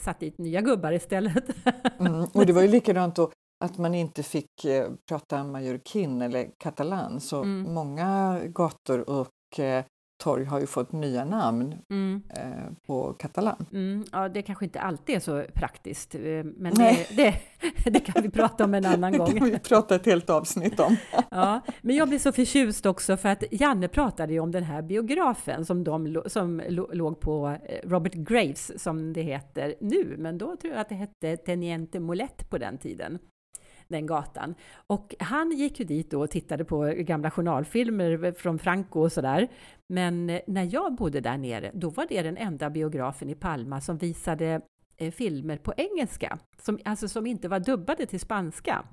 [0.00, 1.44] satt dit nya gubbar istället.
[1.98, 3.30] mm, och det var ju likadant då
[3.64, 7.74] att man inte fick eh, prata mallorquin eller katalan så mm.
[7.74, 9.84] många gator och eh,
[10.20, 12.22] torg har ju fått nya namn mm.
[12.30, 13.66] eh, på katalan.
[13.72, 17.34] Mm, ja, det kanske inte alltid är så praktiskt, eh, men det, det,
[17.90, 19.30] det, kan vi prata om en annan gång.
[19.34, 20.96] Det kan vi prata ett helt avsnitt om.
[21.30, 24.82] ja, men jag blir så förtjust också för att Janne pratade ju om den här
[24.82, 30.56] biografen som, de, som låg på eh, Robert Graves, som det heter nu, men då
[30.56, 33.18] tror jag att det hette Teniente Molet på den tiden
[33.90, 34.54] den gatan.
[34.86, 39.48] Och han gick ju dit då och tittade på gamla journalfilmer från Franco och sådär.
[39.86, 43.98] Men när jag bodde där nere, då var det den enda biografen i Palma som
[43.98, 44.60] visade
[44.96, 48.84] eh, filmer på engelska, som, alltså som inte var dubbade till spanska.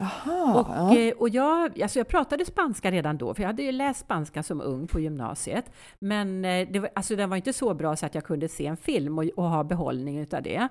[0.00, 0.96] Aha, och, ja.
[0.98, 4.42] Eh, och jag, alltså jag pratade spanska redan då, för jag hade ju läst spanska
[4.42, 5.72] som ung på gymnasiet.
[5.98, 8.66] Men eh, det var, alltså den var inte så bra så att jag kunde se
[8.66, 10.68] en film och, och ha behållning utav det.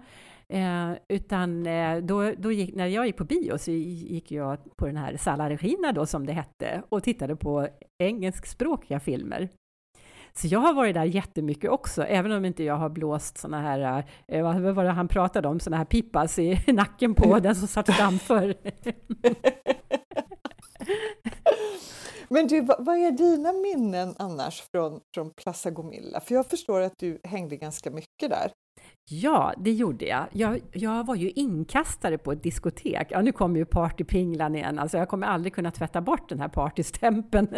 [0.54, 4.86] Eh, utan eh, då, då gick, när jag gick på bio så gick jag på
[4.86, 7.68] den här Sala Regina då som det hette och tittade på
[8.04, 9.50] engelskspråkiga filmer.
[10.34, 14.06] Så jag har varit där jättemycket också, även om inte jag har blåst såna här,
[14.28, 17.68] eh, vad var det han pratade om, såna här pipas i nacken på den som
[17.68, 18.56] satt framför.
[22.32, 26.20] Men du, vad är dina minnen annars från, från Plaza Gomilla?
[26.20, 28.52] För jag förstår att du hängde ganska mycket där.
[29.12, 30.26] Ja, det gjorde jag.
[30.32, 30.62] jag.
[30.72, 31.06] jag.
[31.06, 33.08] var ju inkastare på ett diskotek.
[33.10, 34.80] Ja, nu kommer ju partypinglan igen.
[34.80, 37.48] Alltså, jag kommer aldrig kunna tvätta bort den här partystämpeln.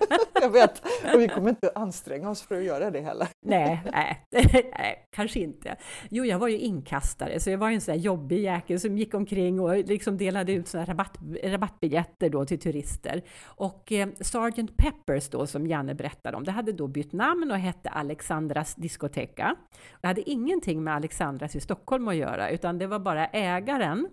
[0.40, 0.82] jag vet,
[1.14, 3.28] och vi kommer inte anstränga oss för att göra det heller.
[3.46, 4.26] nej, nej,
[4.78, 5.76] nej, kanske inte.
[6.10, 8.98] Jo, jag var ju inkastare, så jag var ju en sån där jobbig jäkel som
[8.98, 13.22] gick omkring och liksom delade ut såna rabatt, rabattbiljetter då till turister.
[13.44, 14.76] Och eh, Sgt.
[14.76, 19.56] Peppers då, som Janne berättade om, det hade då bytt namn och hette Alexandras Discoteca.
[20.00, 24.08] Det hade ingenting med Alexandras i Stockholm att göra, utan det var bara ägaren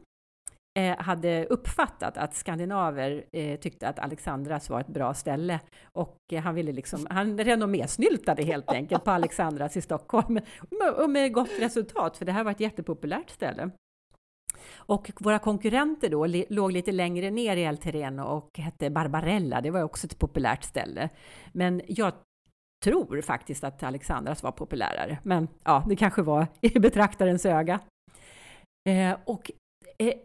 [0.79, 6.41] Eh, hade uppfattat att skandinaver eh, tyckte att Alexandras var ett bra ställe och eh,
[6.41, 10.39] han ville liksom, han renommésnyltade helt enkelt på Alexandras i Stockholm
[10.97, 13.69] och med gott resultat, för det här var ett jättepopulärt ställe.
[14.75, 19.71] Och våra konkurrenter då låg lite längre ner i El Terreno och hette Barbarella, det
[19.71, 21.09] var också ett populärt ställe.
[21.51, 22.13] Men jag
[22.83, 27.79] tror faktiskt att Alexandras var populärare, men ja, det kanske var i betraktarens öga.
[28.89, 29.51] Eh, och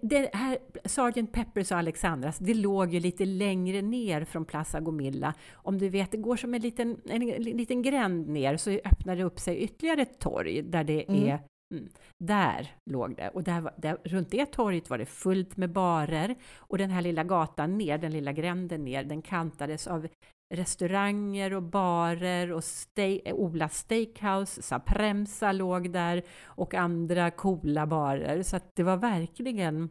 [0.02, 1.32] det här Sgt.
[1.32, 5.34] Peppers och Alexandras, det låg ju lite längre ner från Plaza Gomilla.
[5.52, 9.16] Om du vet, det går som en liten, en, en liten gränd ner så öppnar
[9.16, 11.28] det upp sig ytterligare ett torg där det mm.
[11.28, 11.38] är
[11.74, 11.88] Mm.
[12.18, 13.28] Där låg det.
[13.28, 16.34] Och där, där, runt det torget var det fullt med barer.
[16.56, 20.08] Och den här lilla gatan ner, den lilla gränden ner, den kantades av
[20.54, 28.42] restauranger och barer och ste eh, Ola Steakhouse, Sapremsa låg där och andra coola barer.
[28.42, 29.90] Så att det var verkligen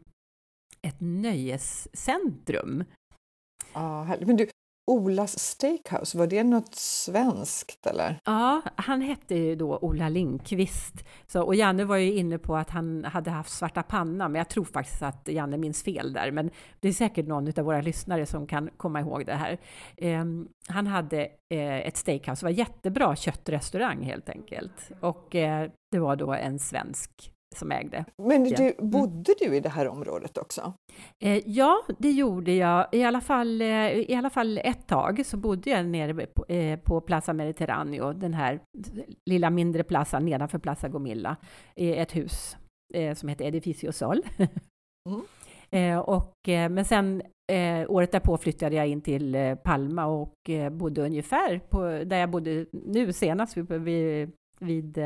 [0.82, 2.84] ett nöjescentrum.
[3.74, 4.50] Ja, men du,
[4.86, 8.20] Olas Steakhouse, var det något svenskt eller?
[8.26, 11.06] Ja, han hette ju då Ola Lindqvist.
[11.28, 14.50] Så, och Janne var ju inne på att han hade haft svarta panna, men jag
[14.50, 16.32] tror faktiskt att Janne minns fel där.
[16.32, 19.58] Men det är säkert någon av våra lyssnare som kan komma ihåg det här.
[19.98, 20.26] Eh,
[20.68, 24.92] han hade eh, ett steakhouse, det var jättebra köttrestaurang helt enkelt.
[25.02, 28.06] Och eh, det var då en svensk som ägde.
[28.18, 28.90] Men du, mm.
[28.90, 30.74] bodde du i det här området också?
[31.24, 32.88] Eh, ja, det gjorde jag.
[32.92, 36.80] I alla, fall, eh, I alla fall ett tag så bodde jag nere på, eh,
[36.80, 38.60] på Plaza Mediterraneo, den här
[39.26, 41.36] lilla mindre platsen nedanför Plaza Gomilla,
[41.76, 42.58] i ett hus
[42.94, 44.22] eh, som heter Edificio Sol.
[45.10, 45.22] mm.
[45.72, 47.22] Eh, och, eh, men sen
[47.88, 53.14] året därpå flyttade jag in till Palma och bodde ungefär på, där jag bodde nu
[53.14, 54.98] senast, vid, vid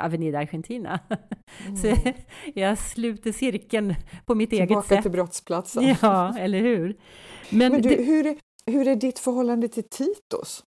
[0.00, 1.00] Avenida Argentina.
[1.66, 1.76] Mm.
[1.76, 1.96] Så
[2.54, 3.94] jag sluter cirkeln
[4.26, 4.88] på mitt Tillbaka eget sätt.
[4.88, 5.96] Tillbaka till brottsplatsen.
[6.02, 6.96] Ja, eller hur?
[7.50, 8.36] Men, Men du, det, hur, är,
[8.66, 10.64] hur är ditt förhållande till Titos?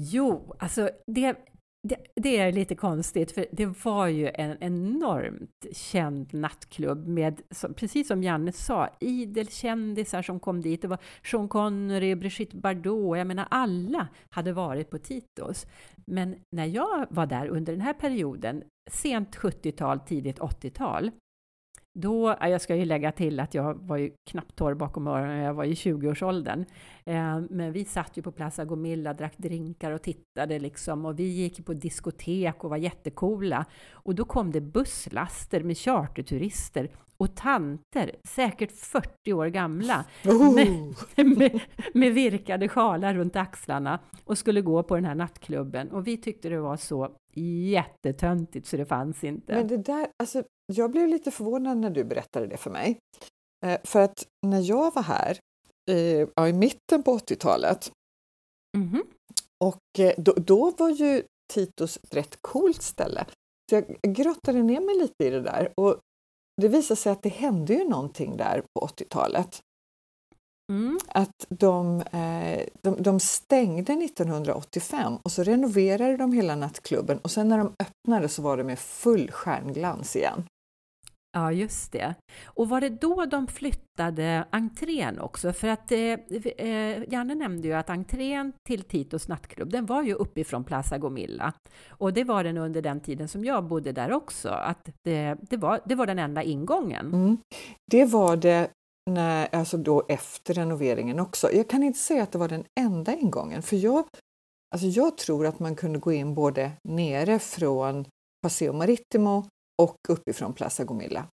[0.00, 1.36] Jo, alltså det,
[1.82, 7.42] det, det, är lite konstigt, för det var ju en enormt känd nattklubb med,
[7.76, 10.82] precis som Janne sa, idel kändisar som kom dit.
[10.82, 15.66] Det var Sean Connery, Brigitte Bardot, jag menar alla hade varit på Titos.
[16.06, 21.10] Men när jag var där under den här perioden, sent 70-tal, tidigt 80-tal,
[22.00, 25.54] då, jag ska ju lägga till att jag var ju knappt torr bakom öronen, jag
[25.54, 26.64] var i 20-årsåldern.
[27.04, 31.24] Eh, men vi satt ju på Plaza Gomilla, drack drinkar och tittade liksom och vi
[31.24, 33.64] gick på diskotek och var jättekola.
[33.92, 40.54] Och då kom det busslaster med charterturister och tanter, säkert 40 år gamla, oh.
[40.54, 40.94] med,
[41.38, 41.60] med,
[41.94, 45.90] med, virkade sjalar runt axlarna och skulle gå på den här nattklubben.
[45.90, 47.10] Och vi tyckte det var så
[47.70, 49.54] jättetöntigt så det fanns inte.
[49.54, 52.98] Men det där, alltså, jag blev lite förvånad när du berättade det för mig.
[53.66, 55.38] Eh, för att när jag var här
[55.90, 57.92] eh, ja, i mitten på 80-talet
[58.76, 59.02] mm -hmm.
[59.64, 63.24] och eh, då, då, var ju Titos ett rätt coolt ställe.
[63.70, 66.00] Så jag grottade ner mig lite i det där och
[66.60, 69.62] det visade sig att det hände ju någonting där på 80-talet.
[70.72, 70.98] Mm.
[71.08, 77.48] Att de, eh, de, de, stängde 1985 och så renoverade de hela nattklubben och sen
[77.48, 80.44] när de öppnade så var det med full stjärnglans igen.
[81.32, 82.14] Ja, just det.
[82.44, 85.52] Och var det då de flyttade entrén också?
[85.52, 85.98] För att eh,
[86.56, 91.52] eh, Janne nämnde ju att entrén till Titos nattklubb, den var ju uppifrån Plaza Gomilla.
[91.88, 95.56] Och det var den under den tiden som jag bodde där också, att det, det,
[95.56, 97.06] var, det var den enda ingången.
[97.06, 97.38] Mm.
[97.90, 98.70] Det var det
[99.10, 101.52] när, alltså då efter renoveringen också.
[101.52, 104.04] Jag kan inte säga att det var den enda ingången, för jag,
[104.74, 108.04] alltså jag tror att man kunde gå in både nere från
[108.42, 109.44] Paseo Marittimo
[109.82, 111.26] och uppifrån Plaza Gomilla.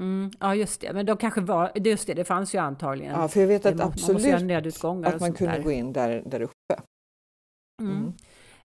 [0.00, 0.92] Mm, ja, just det.
[0.92, 3.12] Men de kanske var, just det, det fanns ju antagligen.
[3.12, 5.62] Ja, för jag vet att absolut att man kunde där.
[5.62, 6.82] gå in där, där uppe.
[7.82, 7.96] Mm.
[7.96, 8.12] Mm.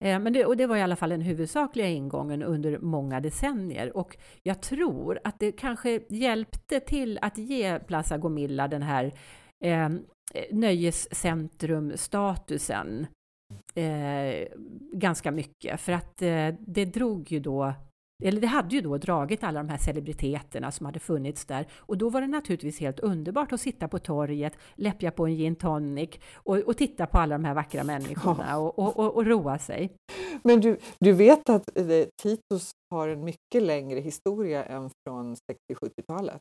[0.00, 3.96] Eh, men det, och det var i alla fall den huvudsakliga ingången under många decennier.
[3.96, 9.12] Och jag tror att det kanske hjälpte till att ge Plaza Gomilla den här
[9.64, 9.88] eh,
[10.50, 13.06] nöjescentrumstatusen
[13.74, 14.46] eh,
[14.92, 15.80] ganska mycket.
[15.80, 17.74] För att eh, det drog ju då
[18.20, 21.98] eller det hade ju då dragit alla de här celebriteterna som hade funnits där och
[21.98, 26.10] då var det naturligtvis helt underbart att sitta på torget, läppja på en gin tonic
[26.34, 29.92] och, och titta på alla de här vackra människorna och, och, och, och, roa sig.
[30.42, 31.84] Men du, du vet att eh,
[32.22, 35.34] Titus har en mycket längre historia än från
[35.72, 36.40] 60-70-talet?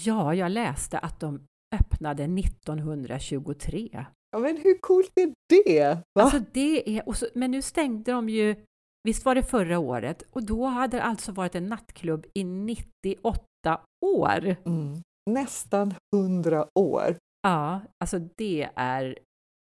[0.00, 4.06] Ja, jag läste att de öppnade 1923.
[4.30, 5.98] Ja, men hur coolt är det?
[6.14, 6.22] Va?
[6.22, 8.56] Alltså det är, så, men nu stängde de ju
[9.04, 10.22] Visst var det förra året?
[10.30, 14.56] Och då hade det alltså varit en nattklubb i 98 år.
[14.66, 15.02] Mm.
[15.30, 17.16] Nästan 100 år.
[17.42, 19.18] Ja, alltså det är,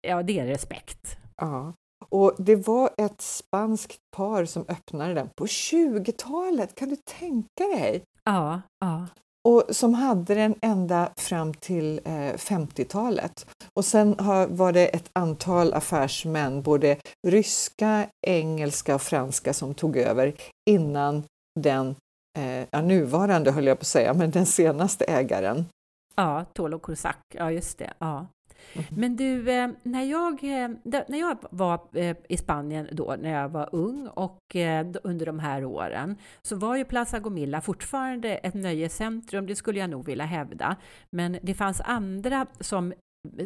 [0.08, 1.18] ja, det är respekt.
[1.36, 1.72] Ja.
[2.08, 8.02] Och det var ett spanskt par som öppnade den på 20-talet, kan du tänka dig?
[8.24, 9.06] Ja, ja
[9.46, 13.46] och som hade den ända fram till eh, 50-talet.
[13.74, 19.96] Och sen har, var det ett antal affärsmän, både ryska, engelska och franska, som tog
[19.96, 20.34] över
[20.70, 21.22] innan
[21.60, 21.96] den
[22.38, 25.64] eh, ja, nuvarande, höll jag på att säga, men den senaste ägaren.
[26.16, 27.92] Ja, Tolo Kursak, ja just det.
[27.98, 28.26] Ja.
[28.72, 28.86] Mm.
[28.90, 30.68] Men du, eh, när jag, eh,
[31.08, 34.38] när jag var eh, i Spanien då, när jag var ung och
[35.02, 39.90] under de här åren, så var ju Plaza Gomilla fortfarande ett nöjescentrum, det skulle jag
[39.90, 40.76] nog vilja hävda.
[41.10, 42.92] Men det fanns andra, som,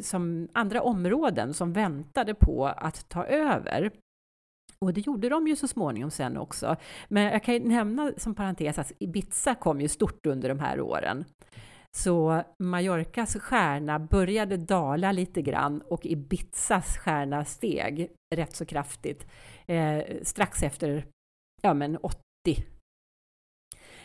[0.02, 3.90] som, andra områden som väntade på att ta över.
[4.84, 6.76] Och det gjorde de ju så småningom sen också.
[7.08, 10.80] Men jag kan ju nämna som parentes att Ibiza kom ju stort under de här
[10.80, 11.24] åren.
[11.96, 19.26] Så Mallorcas stjärna började dala lite grann och Ibizas stjärna steg rätt så kraftigt
[19.66, 21.06] eh, strax efter
[21.62, 22.20] ja, men 80.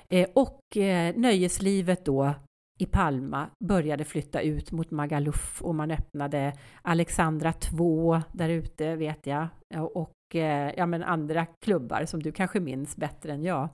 [0.09, 2.33] Eh, och eh, nöjeslivet då
[2.79, 9.27] i Palma började flytta ut mot Magaluf och man öppnade Alexandra 2 där ute vet
[9.27, 9.47] jag
[9.91, 13.69] och eh, ja, men andra klubbar som du kanske minns bättre än jag.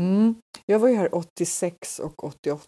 [0.00, 0.34] Mm.
[0.66, 2.62] Jag var ju här 86 och 88.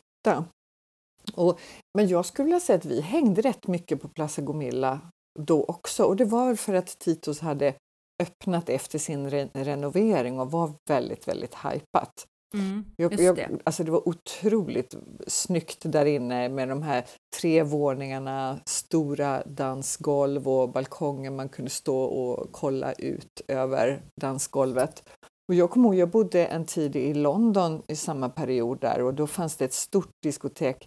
[1.34, 1.60] Och,
[1.98, 5.00] men jag skulle vilja säga att vi hängde rätt mycket på Plaza Gomilla
[5.38, 7.74] då också och det var väl för att Titos hade
[8.22, 12.26] öppnat efter sin re renovering och var väldigt, väldigt hajpat.
[12.54, 13.48] Mm, jag, jag, det.
[13.64, 14.94] Alltså det var otroligt
[15.26, 17.06] snyggt där inne med de här
[17.40, 25.08] tre våningarna, stora dansgolv och balkonger man kunde stå och kolla ut över dansgolvet.
[25.48, 29.14] Och jag kommer ihåg, jag bodde en tid i London i samma period där och
[29.14, 30.86] då fanns det ett stort diskotek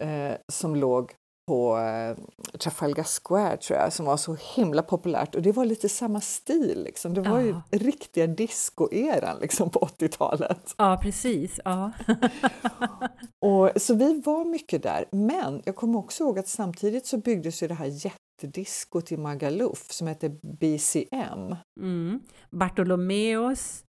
[0.00, 1.14] eh, som låg
[1.50, 2.16] på eh,
[2.58, 6.82] Trafalgar Square tror jag, som var så himla populärt och det var lite samma stil.
[6.84, 7.14] Liksom.
[7.14, 7.62] Det var ja.
[7.72, 10.74] ju riktiga discoeran liksom, på 80-talet.
[10.78, 11.60] Ja, precis.
[11.64, 11.92] Ja.
[13.40, 17.62] och, så vi var mycket där, men jag kommer också ihåg att samtidigt så byggdes
[17.62, 17.86] ju det här
[18.40, 21.56] jättediskot i Magaluf som hette BCM.
[21.80, 22.20] Mm.
[22.50, 23.84] Bartolomeos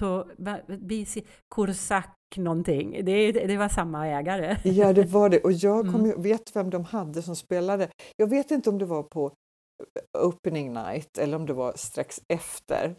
[0.00, 0.24] to,
[0.78, 1.22] BC,
[1.54, 3.04] Kursak någonting.
[3.04, 4.56] Det, det var samma ägare.
[4.64, 5.40] Ja, det var det.
[5.40, 6.22] Och jag kom, mm.
[6.22, 7.88] vet vem de hade som spelade.
[8.16, 9.32] Jag vet inte om det var på
[10.18, 12.94] opening night eller om det var strax efter.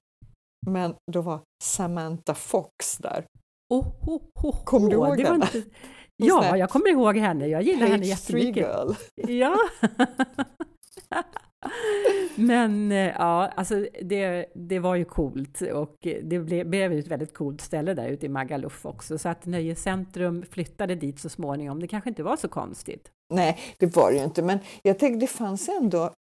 [0.68, 3.26] Men då var Samantha Fox där.
[3.70, 5.46] Oh, oh, oh, Kommer du ihåg henne?
[5.46, 5.64] Inte...
[6.16, 7.48] Ja, jag kommer ihåg henne.
[7.48, 8.58] Jag gillar henne jättemycket.
[8.58, 8.94] Girl.
[9.16, 9.58] Ja.
[12.36, 17.34] Men eh, ja, alltså det, det var ju coolt och det blev, blev ett väldigt
[17.34, 19.18] coolt ställe där ute i Magaluf också.
[19.18, 23.12] Så att Nöjescentrum flyttade dit så småningom, det kanske inte var så konstigt.
[23.34, 26.14] Nej, det var det ju inte, men jag tänkte det fanns ändå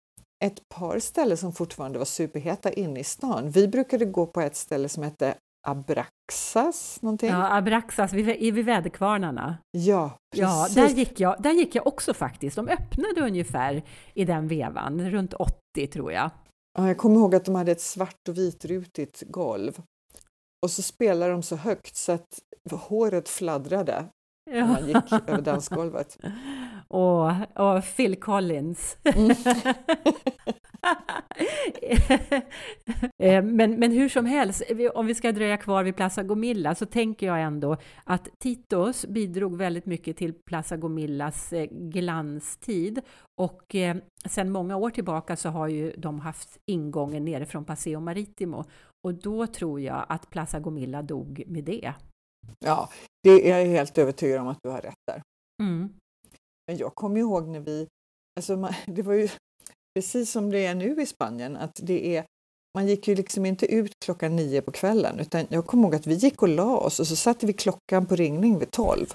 [0.43, 3.49] ett par ställen som fortfarande var superheta inne i stan.
[3.49, 5.35] Vi brukade gå på ett ställe som hette
[5.67, 7.29] Abraxas någonting?
[7.29, 9.57] Ja, Abraxas vid, vid väderkvarnarna.
[9.71, 10.41] Ja, precis.
[10.41, 12.55] Ja, där gick, jag, där gick jag också faktiskt.
[12.55, 16.31] De öppnade ungefär i den vevan, runt 80 tror jag.
[16.77, 19.81] Ja, jag kommer ihåg att de hade ett svart och vitrutigt golv.
[20.63, 22.39] Och så spelade de så högt så att
[22.71, 24.05] håret fladdrade
[24.51, 26.17] när man gick över dansgolvet.
[26.87, 28.97] Och, och Phil Collins.
[29.03, 29.35] Mm.
[33.23, 34.63] Eh, men, men hur som helst,
[34.93, 39.57] om vi ska dröja kvar vid Plaza Gomilla så tänker jag ändå att Titos bidrog
[39.57, 43.01] väldigt mycket till Plaza Gomillas eh, glanstid
[43.41, 47.99] och eh, sedan många år tillbaka så har ju de haft ingången nere från Paseo
[47.99, 48.65] Maritimo
[49.07, 51.93] och då tror jag att Plaza Gomilla dog med det.
[52.65, 52.89] Ja,
[53.23, 55.21] det är jag helt övertygad om att du har rätt där.
[55.63, 55.93] Mm.
[56.67, 57.87] Men jag kommer ihåg när vi,
[58.35, 59.29] alltså man, det var ju
[59.95, 62.25] precis som det är nu i Spanien, att det är
[62.73, 66.07] man gick ju liksom inte ut klockan nio på kvällen utan jag kommer ihåg att
[66.07, 69.13] vi gick och la oss och så satte vi klockan på ringning vid tolv.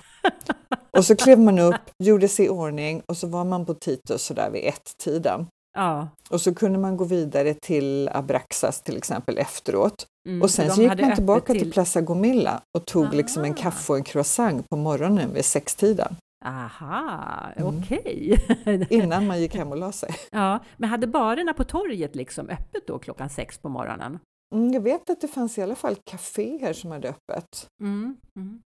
[0.91, 4.23] Och så klev man upp, gjorde sig i ordning och så var man på Titus
[4.23, 5.47] sådär vid ett-tiden.
[5.77, 6.09] Ja.
[6.31, 10.07] Och så kunde man gå vidare till Abraxas till exempel efteråt.
[10.29, 11.63] Mm, och sen så gick man tillbaka till...
[11.63, 16.17] till Plaza Gomilla och tog liksom en kaffe och en croissant på morgonen vid sextiden.
[16.47, 17.79] Aha, mm.
[17.79, 18.39] okej.
[18.61, 18.87] Okay.
[18.91, 20.11] Innan man gick hem och la sig.
[20.31, 24.19] Ja, men hade barerna på torget liksom öppet då klockan sex på morgonen?
[24.55, 27.69] Mm, jag vet att det fanns i alla fall kaféer som hade öppet.
[27.81, 28.17] Mm.
[28.37, 28.63] Mm.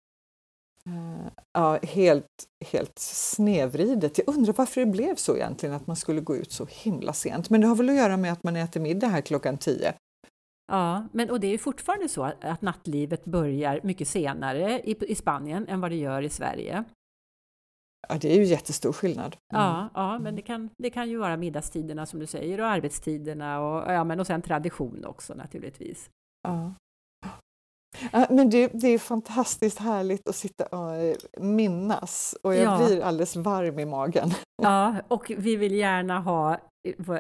[0.89, 4.19] Uh, ja, helt, helt snedvridet.
[4.19, 7.51] Jag undrar varför det blev så egentligen, att man skulle gå ut så himla sent.
[7.51, 9.95] Men det har väl att göra med att man äter middag här klockan tio.
[10.73, 15.69] Ja, men och det är fortfarande så att nattlivet börjar mycket senare i, i Spanien
[15.69, 16.85] än vad det gör i Sverige.
[18.09, 19.37] Ja, det är ju jättestor skillnad.
[19.53, 19.65] Mm.
[19.65, 23.61] Ja, ja, men det kan, det kan ju vara middagstiderna som du säger och arbetstiderna
[23.61, 26.11] och, ja, men och sen tradition också naturligtvis.
[26.43, 26.75] Ja.
[28.13, 32.87] Ja, men det, det, är fantastiskt härligt att sitta och eh, minnas och jag ja.
[32.87, 34.31] blir alldeles varm i magen.
[34.63, 37.17] Ja, och vi vill gärna ha eh,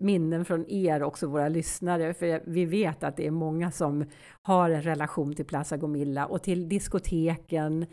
[0.00, 4.04] minnen från er också, våra lyssnare, för vi vet att det är många som
[4.42, 7.86] har en relation till Plaza Gomilla och till diskoteken,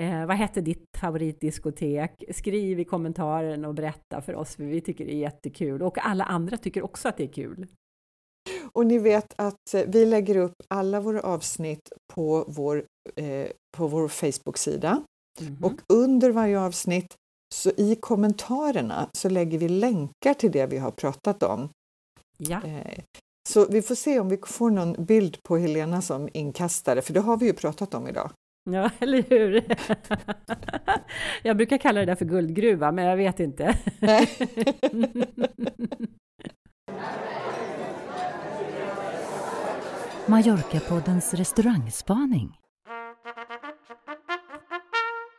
[0.00, 2.24] Eh, vad hette ditt favoritdiskotek?
[2.30, 5.82] Skriv i kommentaren och berätta för oss, för vi tycker det är jättekul.
[5.82, 7.66] Och alla andra tycker också att det är kul.
[8.72, 12.84] Och ni vet att eh, vi lägger upp alla våra avsnitt på vår,
[13.16, 15.02] eh, på vår Facebook-sida.
[15.40, 15.64] Mm -hmm.
[15.64, 17.14] Och under varje avsnitt,
[17.54, 21.68] så i kommentarerna, så lägger vi länkar till det vi har pratat om.
[22.36, 22.62] Ja.
[22.64, 23.02] Eh,
[23.48, 27.20] så vi får se om vi får någon bild på Helena som inkastare, för det
[27.20, 28.30] har vi ju pratat om idag.
[28.70, 29.64] Ja, eller hur?
[31.42, 33.78] jag brukar kalla det där för guldgruva, men jag vet inte.
[40.26, 42.58] Mallorca-poddens restaurangspaning.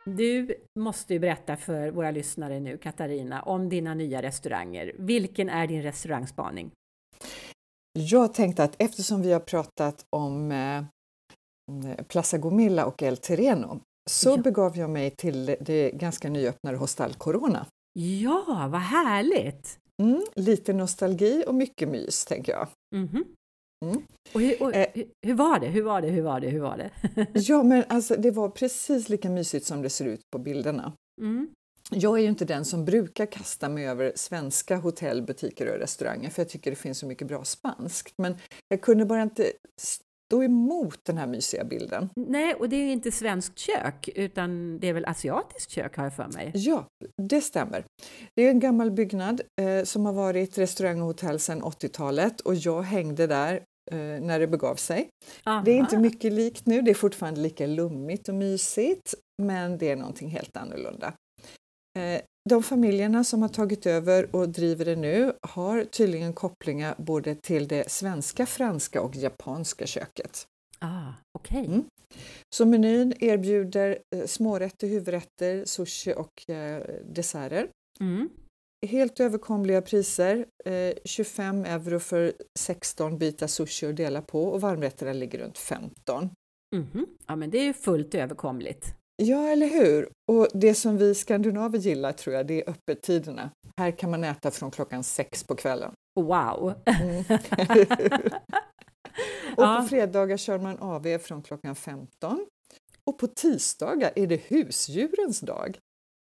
[0.04, 4.92] Du måste ju berätta för våra lyssnare nu, Katarina, om dina nya restauranger.
[4.98, 6.70] Vilken är din restaurangspaning?
[7.92, 10.84] Jag tänkte att eftersom vi har pratat om eh,
[12.08, 14.36] Plaza Gomilla och El Terreno så ja.
[14.36, 17.66] begav jag mig till det ganska nyöppnade Hostal Corona.
[17.98, 19.78] Ja, vad härligt!
[20.02, 22.68] Mm, lite nostalgi och mycket mys, tänker jag.
[22.94, 23.24] Mm.
[23.84, 24.02] Mm.
[24.34, 24.86] Och, hur, och eh,
[25.26, 25.66] hur, var det?
[25.66, 26.08] Hur var det?
[26.08, 26.48] Hur var det?
[26.48, 26.90] Hur var det?
[27.32, 30.92] ja, men alltså det var precis lika mysigt som det ser ut på bilderna.
[31.20, 31.48] Mm.
[31.90, 36.30] Jag är ju inte den som brukar kasta mig över svenska hotell, butiker och restauranger
[36.30, 38.14] för jag tycker det finns så mycket bra spanskt.
[38.18, 38.34] Men
[38.68, 39.52] jag kunde bara inte
[40.26, 42.08] stå emot den här mysiga bilden.
[42.16, 46.14] Nej, och det är inte svenskt kök utan det är väl asiatiskt kök har jag
[46.14, 46.52] för mig?
[46.54, 46.86] Ja,
[47.22, 47.84] det stämmer.
[48.36, 52.54] Det är en gammal byggnad eh, som har varit restaurang och hotell sedan 80-talet och
[52.54, 53.54] jag hängde där
[53.92, 55.08] eh, när det begav sig.
[55.44, 55.62] Aha.
[55.64, 59.90] Det är inte mycket likt nu, det är fortfarande lika lummigt och mysigt men det
[59.90, 61.12] är någonting helt annorlunda.
[61.98, 67.34] Eh, de familjerna som har tagit över och driver det nu har tydligen kopplingar både
[67.34, 70.46] till det svenska, franska och japanska köket.
[70.78, 71.64] Ah, okay.
[71.64, 71.84] Mm.
[72.54, 77.68] Så menyn erbjuder eh, smårätter, huvudrätter, sushi och eh, desserter.
[78.00, 78.28] Mm.
[78.86, 85.12] Helt överkomliga priser, eh, 25 euro för 16 bitar sushi att dela på och varmrätterna
[85.12, 86.30] ligger runt 15.
[86.76, 87.06] Mm.
[87.26, 88.94] Ja, men det är ju fullt överkomligt.
[89.22, 90.08] Ja, eller hur?
[90.32, 93.50] Och det som vi skandinaver gillar tror jag, det är öppettiderna.
[93.76, 95.92] Här kan man äta från klockan sex på kvällen.
[96.20, 96.74] Wow!
[96.84, 97.24] Mm.
[99.56, 99.78] och ja.
[99.82, 102.46] på fredagar kör man AV från klockan 15.
[103.04, 105.78] Och på tisdagar är det husdjurens dag.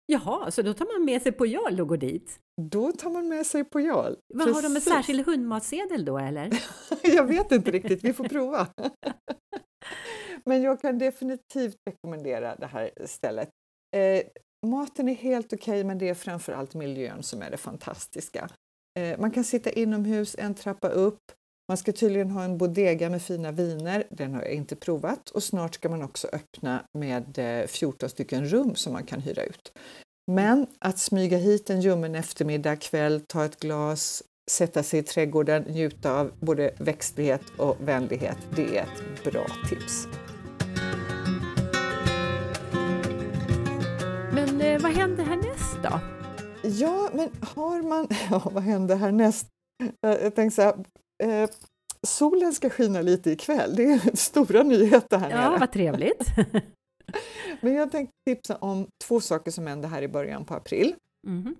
[0.05, 2.39] Jaha, så då tar man med sig på Jarl och går dit?
[2.61, 4.15] Då tar man med sig på Jarl.
[4.33, 6.63] Vad har de en särskild hundmatsedel då eller?
[7.03, 8.67] jag vet inte riktigt, vi får prova.
[10.45, 13.49] Men jag kan definitivt rekommendera det här stället.
[13.95, 14.23] Eh,
[14.67, 18.49] maten är helt okej, okay, men det är framför allt miljön som är det fantastiska.
[18.99, 21.19] Eh, man kan sitta inomhus en trappa upp.
[21.67, 24.07] Man ska tydligen ha en bodega med fina viner.
[24.09, 28.45] Den har jag inte provat och snart ska man också öppna med eh, 14 stycken
[28.45, 29.71] rum som man kan hyra ut.
[30.31, 35.63] Men att smyga hit en ljummen eftermiddag, kväll, ta ett glas, sätta sig i trädgården,
[35.63, 40.07] njuta av både växtlighet och vänlighet, det är ett bra tips.
[44.33, 45.99] Men eh, vad händer härnäst då?
[46.69, 48.07] Ja, men har man...
[48.31, 49.47] Ja, vad händer härnäst?
[50.01, 50.75] Jag tänkte så här,
[51.43, 51.49] eh,
[52.07, 53.75] solen ska skina lite ikväll.
[53.75, 55.59] Det är stora nyheter här Ja, nere.
[55.59, 56.25] vad trevligt.
[57.61, 60.95] men jag tänkte tipsa om två saker som händer här i början på april.
[61.27, 61.55] Mm.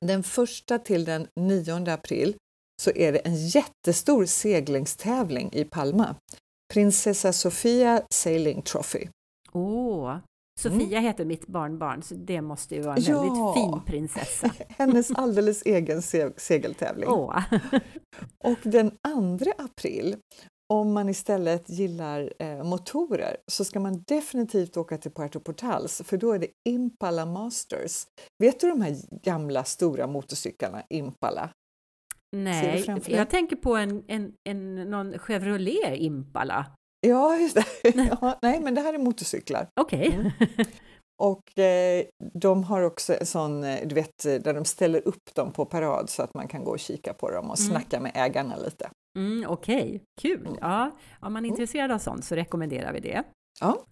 [0.00, 2.36] Den första till den 9 april
[2.82, 6.16] så är det en jättestor seglingstävling i Palma.
[6.72, 9.08] Prinsessa Sofia Sailing Trophy.
[9.52, 10.18] Åh,
[10.58, 11.04] Sofia mm.
[11.04, 13.22] heter mitt barnbarn, så det måste ju vara en ja.
[13.22, 14.50] väldigt fin prinsessa.
[14.68, 17.08] Hennes alldeles egen se segeltävling.
[17.08, 17.42] Åh.
[18.44, 18.96] Och den 2
[19.58, 20.16] april,
[20.72, 26.16] om man istället gillar eh, motorer, så ska man definitivt åka till Puerto Portals, för
[26.16, 28.06] då är det Impala Masters.
[28.38, 31.50] Vet du de här gamla stora motorcyklarna, Impala?
[32.36, 36.66] Nej, jag tänker på en, en, en, någon Chevrolet Impala.
[37.00, 37.64] Ja, just det.
[38.20, 39.68] Ja, nej, men det här är motorcyklar.
[39.80, 40.08] Okej.
[40.08, 40.20] Okay.
[40.20, 40.32] Mm.
[41.22, 42.04] Och eh,
[42.34, 46.10] de har också en sån, eh, du vet, där de ställer upp dem på parad
[46.10, 47.70] så att man kan gå och kika på dem och mm.
[47.70, 48.90] snacka med ägarna lite.
[49.18, 50.00] Mm, Okej, okay.
[50.20, 50.46] kul!
[50.46, 50.58] Mm.
[50.60, 50.90] Ja,
[51.20, 51.50] om man är mm.
[51.50, 53.22] intresserad av sånt så rekommenderar vi det.
[53.60, 53.84] Ja.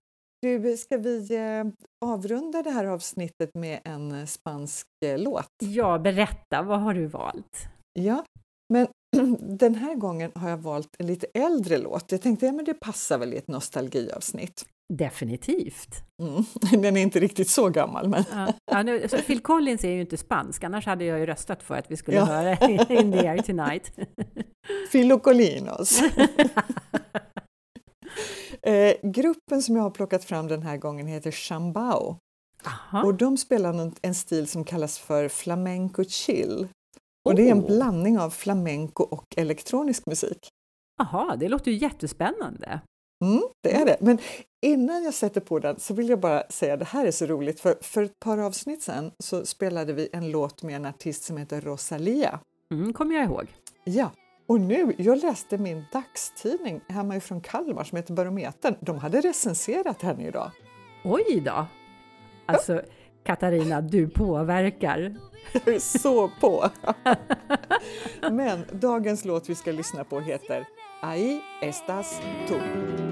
[0.43, 1.65] Du, ska vi eh,
[2.05, 5.49] avrunda det här avsnittet med en spansk eh, låt?
[5.63, 7.69] Ja, berätta, vad har du valt?
[7.93, 8.25] Ja,
[8.73, 8.87] men
[9.59, 12.13] den här gången har jag valt en lite äldre låt.
[12.13, 14.67] Jag tänkte att ja, det passar väl i ett nostalgiavsnitt.
[14.93, 16.05] Definitivt.
[16.23, 16.45] Mm.
[16.83, 18.09] Den är inte riktigt så gammal.
[18.09, 18.25] Men...
[18.31, 18.53] Ja.
[18.71, 21.75] Ja, nu, så Phil Collins är ju inte spansk, annars hade jag ju röstat för
[21.75, 22.25] att vi skulle ja.
[22.25, 22.53] höra
[23.01, 23.93] In the air tonight.
[24.93, 26.03] Philo Colinos.
[28.63, 32.19] eh, gruppen som jag har plockat fram den här gången heter Chambao.
[32.67, 33.03] Aha.
[33.03, 36.69] Och de spelar en stil som kallas för flamenco chill.
[37.29, 40.49] Och det är en blandning av flamenco och elektronisk musik.
[40.99, 42.81] Jaha, det låter ju jättespännande.
[43.25, 43.97] Mm, det är det.
[44.01, 44.19] Men
[44.67, 47.27] innan jag sätter på den så vill jag bara säga att det här är så
[47.27, 47.61] roligt.
[47.61, 51.37] För, för ett par avsnitt sen så spelade vi en låt med en artist som
[51.37, 52.41] heter Rosalia.
[52.73, 53.47] Mm, kommer jag ihåg.
[53.85, 54.11] Ja,
[54.47, 58.75] och nu, jag läste min dagstidning hemma ifrån Kalmar som heter Barometern.
[58.81, 60.51] De hade recenserat henne idag.
[61.05, 61.67] Oj då!
[62.47, 62.83] Alltså,
[63.25, 65.17] Katarina, du påverkar.
[65.53, 66.71] Jag är så på!
[68.31, 70.67] Men dagens låt vi ska lyssna på heter
[71.03, 73.06] Ahí estás tú.